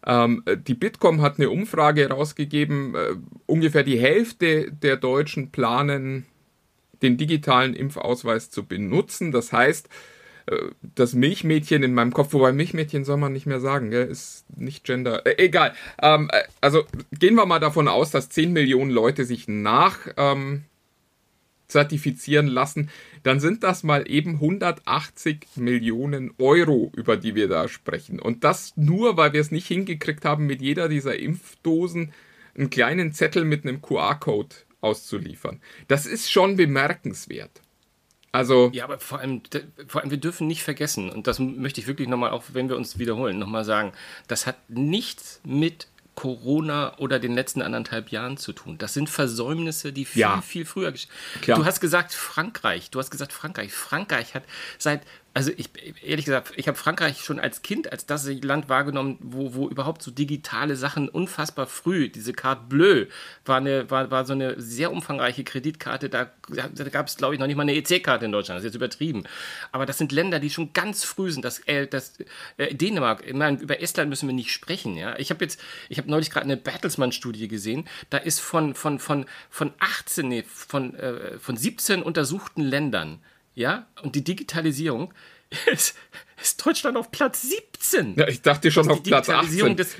[0.06, 3.14] Ähm, die Bitkom hat eine Umfrage herausgegeben, äh,
[3.46, 6.26] ungefähr die Hälfte der Deutschen planen,
[7.02, 9.32] den digitalen Impfausweis zu benutzen.
[9.32, 9.88] Das heißt,
[10.46, 10.56] äh,
[10.94, 14.06] das Milchmädchen in meinem Kopf, wobei Milchmädchen soll man nicht mehr sagen, gell?
[14.06, 15.26] ist nicht gender.
[15.26, 15.74] Äh, egal.
[16.00, 20.64] Ähm, äh, also gehen wir mal davon aus, dass 10 Millionen Leute sich nach ähm,
[21.68, 22.90] zertifizieren lassen,
[23.22, 28.20] dann sind das mal eben 180 Millionen Euro, über die wir da sprechen.
[28.20, 32.12] Und das nur, weil wir es nicht hingekriegt haben, mit jeder dieser Impfdosen
[32.56, 35.60] einen kleinen Zettel mit einem QR-Code auszuliefern.
[35.88, 37.62] Das ist schon bemerkenswert.
[38.32, 39.40] Also ja, aber vor allem,
[39.86, 42.76] vor allem, wir dürfen nicht vergessen, und das möchte ich wirklich nochmal, auch wenn wir
[42.76, 43.92] uns wiederholen, nochmal sagen,
[44.28, 48.78] das hat nichts mit Corona oder den letzten anderthalb Jahren zu tun.
[48.78, 50.40] Das sind Versäumnisse, die viel, ja.
[50.40, 51.10] viel früher geschehen.
[51.44, 52.90] Du hast gesagt Frankreich.
[52.90, 53.72] Du hast gesagt Frankreich.
[53.72, 54.42] Frankreich hat
[54.78, 55.02] seit
[55.36, 55.68] also ich,
[56.02, 60.02] ehrlich gesagt, ich habe Frankreich schon als Kind als das Land wahrgenommen, wo, wo überhaupt
[60.02, 63.08] so digitale Sachen unfassbar früh, diese Carte Bleue
[63.44, 67.40] war, eine, war, war so eine sehr umfangreiche Kreditkarte, da, da gab es glaube ich
[67.40, 69.24] noch nicht mal eine EC-Karte in Deutschland, das ist jetzt übertrieben.
[69.72, 72.14] Aber das sind Länder, die schon ganz früh sind, das, äh, das
[72.56, 75.18] äh, Dänemark, ich meine, über Estland müssen wir nicht sprechen, ja.
[75.18, 75.60] Ich habe jetzt,
[75.90, 80.44] ich habe neulich gerade eine Bertelsmann-Studie gesehen, da ist von, von, von, von 18, nee,
[80.44, 83.20] von, äh, von 17 untersuchten Ländern,
[83.56, 85.12] ja, und die Digitalisierung
[85.72, 85.96] ist,
[86.40, 88.14] ist Deutschland auf Platz 17.
[88.16, 89.76] Ja, ich dachte schon auf Platz 18.
[89.76, 89.96] Des,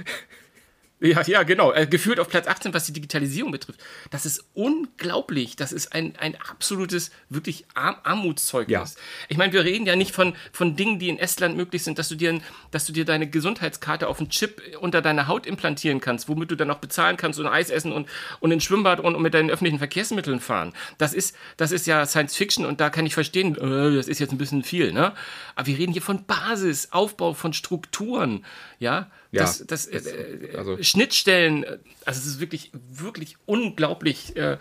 [0.99, 1.73] ja, ja, genau.
[1.73, 3.81] Äh, geführt auf Platz 18, was die Digitalisierung betrifft.
[4.11, 5.55] Das ist unglaublich.
[5.55, 8.95] Das ist ein, ein absolutes, wirklich Arm Armutszeugnis.
[8.95, 9.01] Ja.
[9.29, 12.09] Ich meine, wir reden ja nicht von, von Dingen, die in Estland möglich sind, dass
[12.09, 12.41] du, dir,
[12.71, 16.57] dass du dir deine Gesundheitskarte auf einen Chip unter deine Haut implantieren kannst, womit du
[16.57, 18.09] dann auch bezahlen kannst und Eis essen und,
[18.41, 20.73] und in Schwimmbad und, und mit deinen öffentlichen Verkehrsmitteln fahren.
[20.97, 24.19] Das ist, das ist ja Science Fiction und da kann ich verstehen, äh, das ist
[24.19, 25.13] jetzt ein bisschen viel, ne?
[25.57, 28.47] Aber wir reden hier von Basis, Aufbau von Strukturen,
[28.79, 29.11] ja?
[29.37, 34.37] Ja, das, das, das äh, also Schnittstellen, äh, also es ist wirklich, wirklich unglaublich.
[34.37, 34.59] Äh,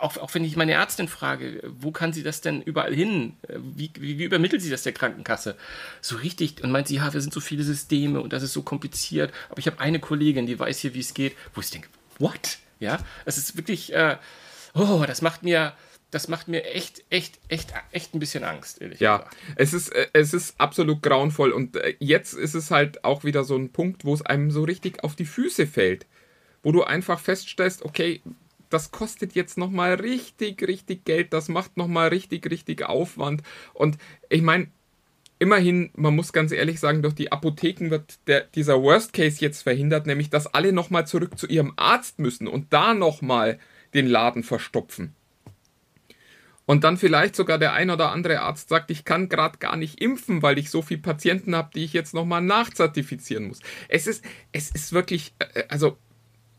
[0.00, 3.36] auch, auch wenn ich meine Ärztin frage, wo kann sie das denn überall hin?
[3.48, 5.56] Äh, wie, wie, wie übermittelt sie das der Krankenkasse?
[6.00, 6.62] So richtig.
[6.62, 9.32] Und meint sie, ja, wir sind so viele Systeme und das ist so kompliziert.
[9.48, 12.58] Aber ich habe eine Kollegin, die weiß hier, wie es geht, wo ich denke, what?
[12.80, 14.16] Ja, es ist wirklich, äh,
[14.74, 15.74] oh, das macht mir
[16.10, 19.36] das macht mir echt, echt, echt, echt ein bisschen Angst, ehrlich ja, gesagt.
[19.48, 23.24] Ja, es ist, äh, es ist absolut grauenvoll und äh, jetzt ist es halt auch
[23.24, 26.06] wieder so ein Punkt, wo es einem so richtig auf die Füße fällt,
[26.62, 28.22] wo du einfach feststellst, okay,
[28.68, 33.42] das kostet jetzt nochmal richtig, richtig Geld, das macht nochmal richtig, richtig Aufwand
[33.72, 33.98] und
[34.28, 34.68] ich meine,
[35.38, 39.62] immerhin, man muss ganz ehrlich sagen, durch die Apotheken wird der, dieser Worst Case jetzt
[39.62, 43.58] verhindert, nämlich dass alle nochmal zurück zu ihrem Arzt müssen und da nochmal
[43.94, 45.14] den Laden verstopfen.
[46.70, 50.00] Und dann vielleicht sogar der ein oder andere Arzt sagt, ich kann gerade gar nicht
[50.00, 53.58] impfen, weil ich so viele Patienten habe, die ich jetzt nochmal nachzertifizieren muss.
[53.88, 55.96] Es ist, es ist wirklich, äh, also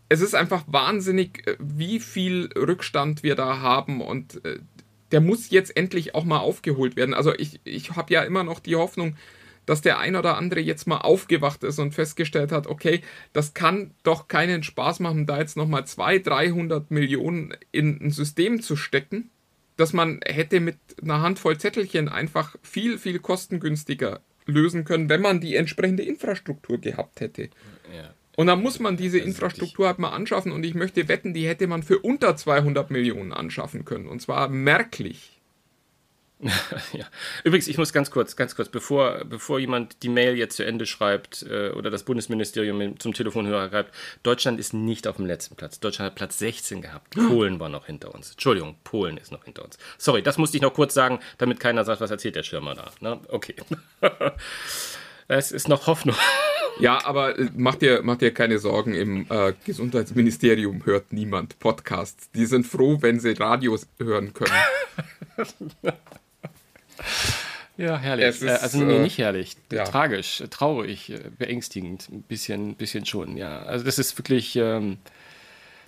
[0.09, 4.59] es ist einfach wahnsinnig, äh, wie viel Rückstand wir da haben und äh,
[5.14, 7.14] der muss jetzt endlich auch mal aufgeholt werden.
[7.14, 9.16] Also ich, ich habe ja immer noch die Hoffnung,
[9.66, 12.99] dass der ein oder andere jetzt mal aufgewacht ist und festgestellt hat, okay,
[13.32, 18.62] das kann doch keinen Spaß machen, da jetzt nochmal 200, 300 Millionen in ein System
[18.62, 19.32] zu stecken
[19.82, 25.42] dass man hätte mit einer Handvoll Zettelchen einfach viel, viel kostengünstiger lösen können, wenn man
[25.42, 27.50] die entsprechende Infrastruktur gehabt hätte.
[27.92, 28.14] Ja.
[28.36, 31.66] Und dann muss man diese Infrastruktur halt mal anschaffen und ich möchte wetten, die hätte
[31.66, 35.41] man für unter 200 Millionen anschaffen können und zwar merklich.
[36.94, 37.06] ja.
[37.44, 40.86] Übrigens, ich muss ganz kurz, ganz kurz, bevor, bevor jemand die Mail jetzt zu Ende
[40.86, 43.92] schreibt äh, oder das Bundesministerium zum Telefonhörer greift,
[44.24, 45.80] Deutschland ist nicht auf dem letzten Platz.
[45.80, 47.14] Deutschland hat Platz 16 gehabt.
[47.28, 48.32] Polen war noch hinter uns.
[48.32, 49.78] Entschuldigung, Polen ist noch hinter uns.
[49.98, 52.92] Sorry, das musste ich noch kurz sagen, damit keiner sagt, was erzählt der Schirmer da.
[53.02, 53.20] Ne?
[53.28, 53.56] Okay.
[55.28, 56.16] es ist noch Hoffnung.
[56.80, 62.32] Ja, aber äh, mach dir, mach dir keine Sorgen, im äh, Gesundheitsministerium hört niemand Podcasts.
[62.32, 64.54] Die sind froh, wenn sie Radios hören können.
[67.78, 68.26] Ja, herrlich.
[68.26, 69.56] Ist, äh, also nee, nicht herrlich.
[69.72, 69.86] Ja.
[69.86, 72.10] Tragisch, traurig, beängstigend.
[72.12, 73.64] Ein bisschen, bisschen schon, ja.
[73.64, 74.56] Also das ist wirklich.
[74.56, 74.97] Ähm,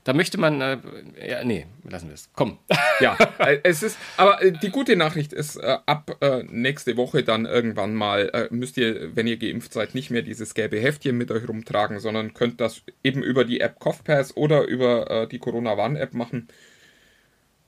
[0.03, 0.78] da möchte man, äh,
[1.26, 2.30] ja, nee, lassen wir es.
[2.34, 2.59] Komm.
[2.99, 7.24] Ja, äh, es ist, aber äh, die gute Nachricht ist, äh, ab äh, nächste Woche
[7.24, 11.18] dann irgendwann mal äh, müsst ihr, wenn ihr geimpft seid, nicht mehr dieses gelbe Heftchen
[11.18, 16.14] mit euch rumtragen, sondern könnt das eben über die App CoughPass oder über die Corona-Warn-App
[16.14, 16.47] machen.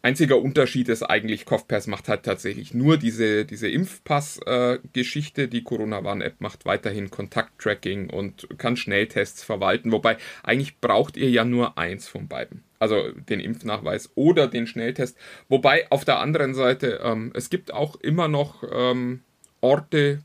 [0.05, 5.41] Einziger Unterschied ist eigentlich, CoughPass macht halt tatsächlich nur diese, diese Impfpass-Geschichte.
[5.41, 9.91] Äh, die Corona-Warn-App macht weiterhin Kontakt-Tracking und kann Schnelltests verwalten.
[9.91, 12.63] Wobei eigentlich braucht ihr ja nur eins von beiden.
[12.77, 15.17] Also den Impfnachweis oder den Schnelltest.
[15.49, 19.21] Wobei auf der anderen Seite, ähm, es gibt auch immer noch ähm,
[19.59, 20.21] Orte,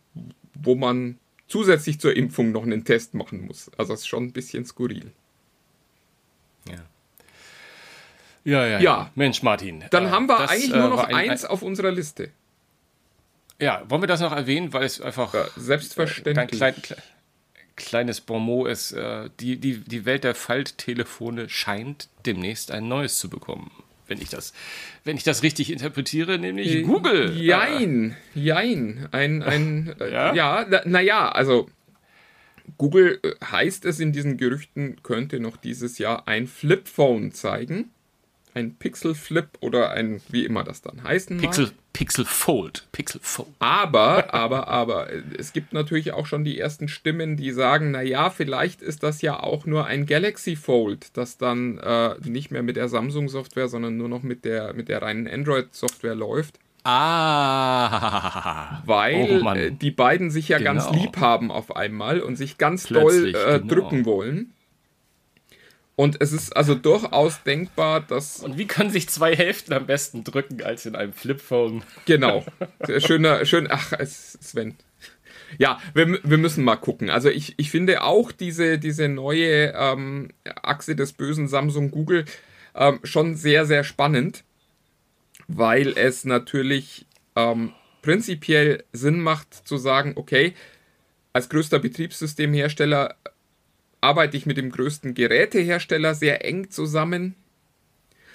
[0.62, 1.18] wo man
[1.48, 3.70] zusätzlich zur Impfung noch einen Test machen muss.
[3.78, 5.10] Also das ist schon ein bisschen skurril.
[6.68, 6.84] Ja.
[8.44, 9.10] Ja, ja, ja.
[9.14, 9.84] Mensch, Martin.
[9.90, 12.30] Dann äh, haben wir das, eigentlich nur äh, noch ein, eins ein, auf unserer Liste.
[13.60, 17.02] Ja, wollen wir das noch erwähnen, weil es einfach ja, selbstverständlich klein, klein,
[17.76, 18.92] kleines Bonmot ist.
[18.92, 23.70] Äh, die, die, die Welt der Falttelefone scheint demnächst ein neues zu bekommen.
[24.06, 24.54] Wenn ich das,
[25.04, 27.36] wenn ich das richtig interpretiere, nämlich äh, Google.
[27.36, 29.08] Jein, jein.
[29.12, 31.68] Ein, ein, ja, ja naja, na also
[32.78, 37.90] Google heißt es in diesen Gerüchten, könnte noch dieses Jahr ein Flipphone zeigen
[38.54, 41.44] ein Pixel Flip oder ein, wie immer das dann heißen mag.
[41.44, 42.86] Pixel, Pixel Fold.
[42.92, 43.48] Pixel Fold.
[43.58, 48.82] Aber, aber, aber, es gibt natürlich auch schon die ersten Stimmen, die sagen, naja, vielleicht
[48.82, 52.88] ist das ja auch nur ein Galaxy Fold, das dann äh, nicht mehr mit der
[52.88, 56.58] Samsung-Software, sondern nur noch mit der, mit der reinen Android-Software läuft.
[56.84, 58.82] Ah.
[58.86, 60.72] Weil oh äh, die beiden sich ja genau.
[60.72, 63.74] ganz lieb haben auf einmal und sich ganz Plötzlich, doll äh, genau.
[63.74, 64.52] drücken wollen.
[66.00, 68.40] Und es ist also durchaus denkbar, dass.
[68.40, 71.82] Und wie können sich zwei Hälften am besten drücken als in einem Flipphone?
[72.06, 72.42] Genau.
[73.00, 73.68] Schöner, schön.
[73.70, 74.76] Ach, Sven.
[75.58, 77.10] Ja, wir, wir müssen mal gucken.
[77.10, 80.30] Also ich, ich finde auch diese, diese neue ähm,
[80.62, 82.24] Achse des bösen Samsung Google
[82.74, 84.42] ähm, schon sehr, sehr spannend,
[85.48, 87.04] weil es natürlich
[87.36, 90.54] ähm, prinzipiell Sinn macht zu sagen, okay,
[91.34, 93.16] als größter Betriebssystemhersteller
[94.00, 97.34] arbeite ich mit dem größten Gerätehersteller sehr eng zusammen.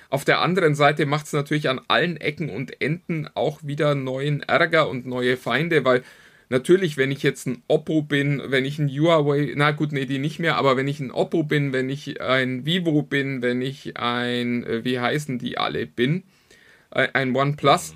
[0.10, 4.44] Auf der anderen Seite macht es natürlich an allen Ecken und Enden auch wieder neuen
[4.44, 6.04] Ärger und neue Feinde, weil
[6.50, 10.20] natürlich, wenn ich jetzt ein Oppo bin, wenn ich ein Huawei, na gut, nee, die
[10.20, 13.98] nicht mehr, aber wenn ich ein Oppo bin, wenn ich ein Vivo bin, wenn ich
[13.98, 16.24] ein, äh, wie heißen die alle bin,
[16.92, 17.96] äh, ein OnePlus,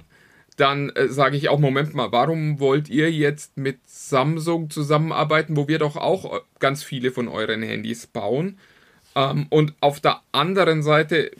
[0.60, 5.68] dann äh, sage ich auch, Moment mal, warum wollt ihr jetzt mit Samsung zusammenarbeiten, wo
[5.68, 8.58] wir doch auch äh, ganz viele von euren Handys bauen?
[9.16, 11.32] Ähm, und auf der anderen Seite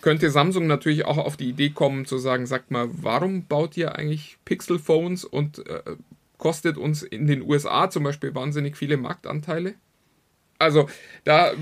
[0.00, 3.96] könnte Samsung natürlich auch auf die Idee kommen zu sagen, sagt mal, warum baut ihr
[3.96, 5.82] eigentlich Pixel-Phones und äh,
[6.36, 9.74] kostet uns in den USA zum Beispiel wahnsinnig viele Marktanteile?
[10.60, 10.88] Also
[11.22, 11.52] da.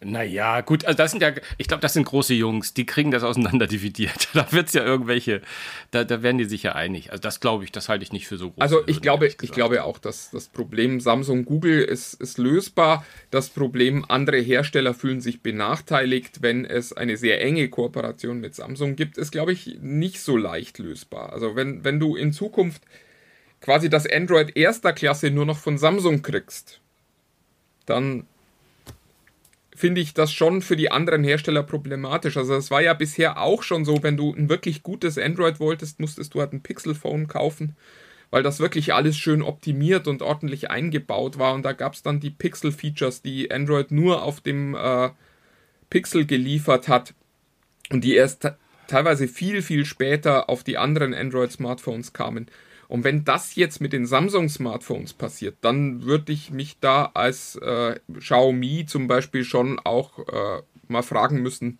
[0.00, 3.22] Naja, gut, also das sind ja, ich glaube, das sind große Jungs, die kriegen das
[3.22, 4.28] auseinander dividiert.
[4.34, 5.42] Da wird es ja irgendwelche,
[5.92, 7.12] da, da werden die sich ja einig.
[7.12, 8.60] Also das glaube ich, das halte ich nicht für so groß.
[8.60, 13.04] Also ich glaube, ich glaube auch, dass das Problem Samsung, Google ist, ist lösbar.
[13.30, 18.96] Das Problem, andere Hersteller fühlen sich benachteiligt, wenn es eine sehr enge Kooperation mit Samsung
[18.96, 21.32] gibt, ist, glaube ich, nicht so leicht lösbar.
[21.32, 22.82] Also wenn, wenn du in Zukunft
[23.60, 26.80] quasi das Android erster Klasse nur noch von Samsung kriegst,
[27.86, 28.26] dann
[29.80, 32.36] finde ich das schon für die anderen Hersteller problematisch.
[32.36, 35.98] Also es war ja bisher auch schon so, wenn du ein wirklich gutes Android wolltest,
[35.98, 37.74] musstest du halt ein Pixel-Phone kaufen,
[38.30, 41.54] weil das wirklich alles schön optimiert und ordentlich eingebaut war.
[41.54, 45.10] Und da gab es dann die Pixel-Features, die Android nur auf dem äh,
[45.88, 47.14] Pixel geliefert hat
[47.90, 48.52] und die erst
[48.86, 52.46] teilweise viel, viel später auf die anderen Android-Smartphones kamen.
[52.90, 58.00] Und wenn das jetzt mit den Samsung-Smartphones passiert, dann würde ich mich da als äh,
[58.12, 61.78] Xiaomi zum Beispiel schon auch äh, mal fragen müssen,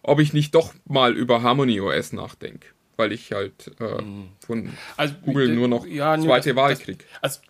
[0.00, 2.68] ob ich nicht doch mal über Harmony OS nachdenke.
[2.96, 4.28] Weil ich halt äh, mhm.
[4.46, 7.04] von also, Google nur noch ja, zweite Wahl kriege.
[7.20, 7.40] Also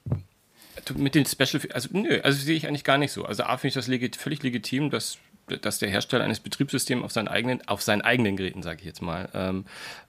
[0.97, 3.27] mit den Special, also nö, also sehe ich eigentlich gar nicht so.
[3.27, 5.19] Also A finde ich das legit, völlig legitim, dass
[5.49, 9.03] dass der Hersteller eines Betriebssystems auf seinen eigenen, auf seinen eigenen Geräten, sage ich jetzt
[9.03, 9.65] mal, ähm,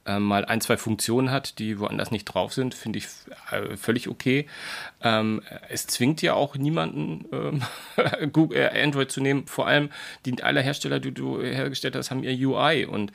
[0.10, 3.06] ähm, mal ein, zwei Funktionen hat, die woanders nicht drauf sind, finde ich
[3.52, 4.48] äh, völlig okay.
[5.02, 7.62] Ähm, es zwingt ja auch niemanden, ähm,
[8.34, 9.46] Google, äh, Android zu nehmen.
[9.46, 9.90] Vor allem
[10.26, 12.86] die alle Hersteller, die du hergestellt hast, haben ihr UI.
[12.86, 13.12] Und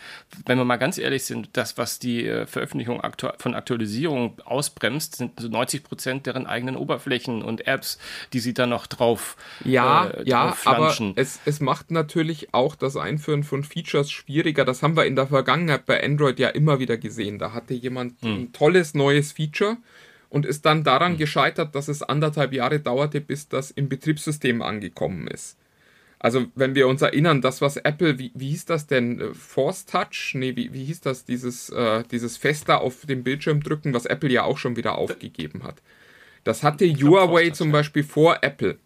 [0.47, 5.17] wenn wir mal ganz ehrlich sind, das, was die äh, Veröffentlichung aktu von Aktualisierung ausbremst,
[5.17, 7.99] sind so 90 Prozent deren eigenen Oberflächen und Apps,
[8.33, 12.14] die sie da noch drauf Ja, äh, ja, aber es, es macht natürlich
[12.53, 14.65] auch das Einführen von Features schwieriger.
[14.65, 17.39] Das haben wir in der Vergangenheit bei Android ja immer wieder wieder gesehen.
[17.39, 18.35] Da hatte jemand hm.
[18.35, 19.79] ein tolles neues Feature
[20.29, 21.19] und ist dann daran hm.
[21.19, 25.59] gescheitert, dass es anderthalb Jahre dauerte, bis das im Betriebssystem angekommen ist.
[26.19, 29.21] Also, wenn wir uns erinnern, das, was Apple, wie, wie hieß das denn?
[29.21, 30.33] Äh, Force Touch?
[30.35, 31.25] Nee, wie, wie hieß das?
[31.25, 35.65] Dieses, äh, dieses Fester auf dem Bildschirm drücken, was Apple ja auch schon wieder aufgegeben
[35.65, 35.83] hat.
[36.43, 38.79] Das hatte Huawei zum Beispiel vor Apple.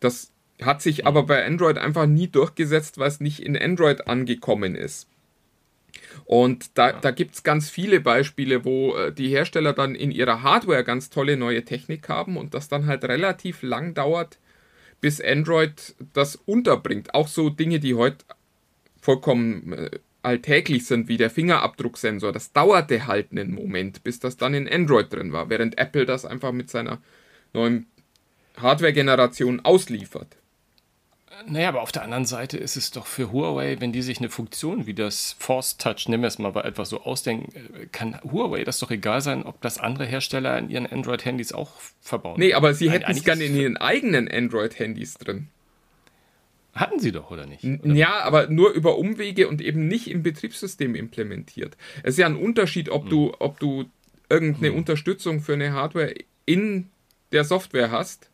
[0.00, 0.32] Das
[0.62, 1.06] hat sich hm.
[1.06, 5.08] aber bei Android einfach nie durchgesetzt, weil es nicht in Android angekommen ist.
[6.24, 10.42] Und da, da gibt es ganz viele Beispiele, wo äh, die Hersteller dann in ihrer
[10.42, 14.38] Hardware ganz tolle neue Technik haben und das dann halt relativ lang dauert,
[15.00, 17.14] bis Android das unterbringt.
[17.14, 18.24] Auch so Dinge, die heute
[19.00, 19.90] vollkommen äh,
[20.22, 22.32] alltäglich sind, wie der Fingerabdrucksensor.
[22.32, 26.24] Das dauerte halt einen Moment, bis das dann in Android drin war, während Apple das
[26.24, 27.00] einfach mit seiner
[27.52, 27.86] neuen
[28.58, 30.36] Hardware-Generation ausliefert.
[31.46, 34.28] Naja, aber auf der anderen Seite ist es doch für Huawei, wenn die sich eine
[34.28, 38.64] Funktion wie das Force Touch, nehmen wir es mal etwas so ausdenken, äh, kann Huawei
[38.64, 42.38] das doch egal sein, ob das andere Hersteller in ihren Android-Handys auch verbauen.
[42.38, 45.48] Nee, aber sie hätten es gerne in ihren eigenen Android-Handys drin.
[46.74, 47.64] Hatten sie doch, oder nicht?
[47.64, 47.94] Oder?
[47.94, 51.76] Ja, aber nur über Umwege und eben nicht im Betriebssystem implementiert.
[52.02, 53.10] Es ist ja ein Unterschied, ob hm.
[53.10, 53.86] du, ob du
[54.28, 54.76] irgendeine hm.
[54.76, 56.14] Unterstützung für eine Hardware
[56.46, 56.88] in
[57.32, 58.29] der Software hast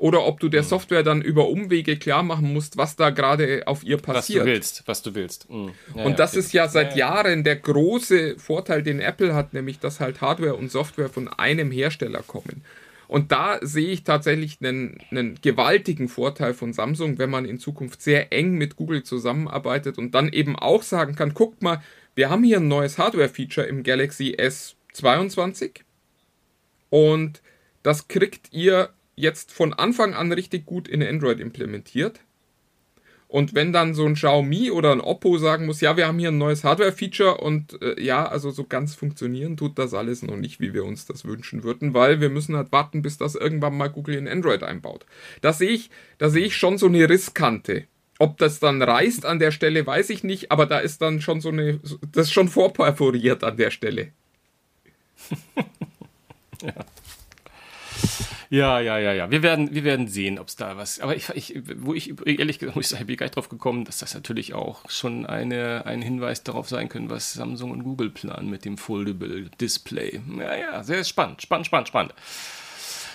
[0.00, 0.66] oder ob du der mhm.
[0.66, 4.40] Software dann über Umwege klar machen musst, was da gerade auf ihr passiert.
[4.40, 5.50] Was du willst, was du willst.
[5.50, 5.72] Mhm.
[5.94, 6.40] Ja, und das okay.
[6.40, 10.70] ist ja seit Jahren der große Vorteil, den Apple hat, nämlich dass halt Hardware und
[10.70, 12.64] Software von einem Hersteller kommen.
[13.08, 18.00] Und da sehe ich tatsächlich einen, einen gewaltigen Vorteil von Samsung, wenn man in Zukunft
[18.00, 21.82] sehr eng mit Google zusammenarbeitet und dann eben auch sagen kann, guckt mal,
[22.14, 25.80] wir haben hier ein neues Hardware-Feature im Galaxy S22
[26.88, 27.42] und
[27.82, 32.20] das kriegt ihr jetzt von Anfang an richtig gut in Android implementiert.
[33.30, 36.32] Und wenn dann so ein Xiaomi oder ein Oppo sagen muss, ja, wir haben hier
[36.32, 40.58] ein neues Hardware-Feature und äh, ja, also so ganz funktionieren tut das alles noch nicht,
[40.58, 43.86] wie wir uns das wünschen würden, weil wir müssen halt warten, bis das irgendwann mal
[43.86, 45.06] Google in Android einbaut.
[45.42, 47.84] Da sehe ich, da sehe ich schon so eine Risskante.
[48.18, 51.40] Ob das dann reißt an der Stelle, weiß ich nicht, aber da ist dann schon
[51.40, 51.78] so eine,
[52.10, 54.08] das ist schon vorperforiert an der Stelle.
[56.62, 56.74] ja.
[58.50, 59.30] Ja, ja, ja, ja.
[59.30, 60.98] Wir werden, wir werden sehen, ob es da was.
[60.98, 63.98] Aber ich, ich, wo ich ehrlich gesagt, muss ich sagen, bin ich drauf gekommen, dass
[63.98, 68.50] das natürlich auch schon eine, ein Hinweis darauf sein können, was Samsung und Google planen
[68.50, 70.20] mit dem Foldable Display.
[70.36, 72.14] Ja, ja, sehr spannend, spannend, spannend, spannend.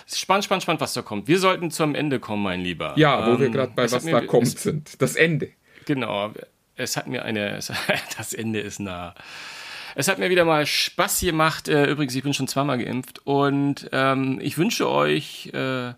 [0.08, 1.28] Spannend, spannend, spannend, was da kommt.
[1.28, 2.94] Wir sollten zum Ende kommen, mein Lieber.
[2.96, 5.02] Ja, wo ähm, wir gerade bei was da kommt sind.
[5.02, 5.50] Das Ende.
[5.86, 6.32] Genau.
[6.78, 7.60] Es hat mir eine,
[8.18, 9.14] das Ende ist nah.
[9.98, 11.70] Es hat mir wieder mal Spaß gemacht.
[11.70, 15.94] Äh, übrigens, ich bin schon zweimal geimpft und ähm, ich wünsche euch äh,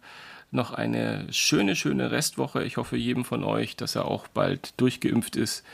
[0.51, 2.63] noch eine schöne, schöne Restwoche.
[2.63, 5.65] Ich hoffe jedem von euch, dass er auch bald durchgeimpft ist.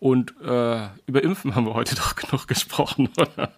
[0.00, 3.52] Und äh, über Impfen haben wir heute doch genug gesprochen, oder?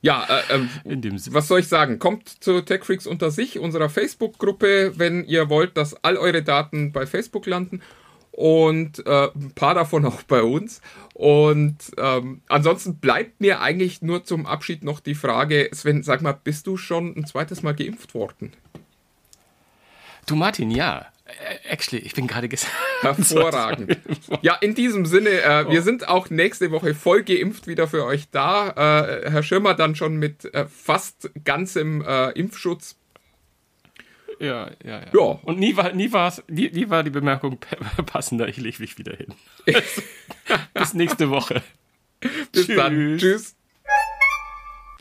[0.00, 1.98] Ja, äh, äh, was soll ich sagen?
[1.98, 7.04] Kommt zu TechFreaks unter sich, unserer Facebook-Gruppe, wenn ihr wollt, dass all eure Daten bei
[7.06, 7.82] Facebook landen
[8.38, 10.80] und äh, ein paar davon auch bei uns.
[11.12, 16.38] Und ähm, ansonsten bleibt mir eigentlich nur zum Abschied noch die Frage, Sven, sag mal,
[16.44, 18.52] bist du schon ein zweites Mal geimpft worden?
[20.26, 21.06] Du Martin, ja.
[21.24, 22.72] Äh, actually, ich bin gerade gesagt.
[23.00, 23.98] Hervorragend.
[24.42, 28.30] Ja, in diesem Sinne, äh, wir sind auch nächste Woche voll geimpft wieder für euch
[28.30, 28.68] da.
[28.68, 32.94] Äh, Herr Schirmer dann schon mit äh, fast ganzem äh, Impfschutz
[34.40, 35.06] ja, ja, ja.
[35.12, 35.20] ja.
[35.42, 37.58] Und nie war, nie, war's, nie, nie war die Bemerkung
[38.06, 39.34] passender, ich lege mich wieder hin.
[40.74, 41.62] Bis nächste Woche.
[42.52, 42.76] Bis Tschüss.
[42.76, 43.18] dann.
[43.18, 43.57] Tschüss.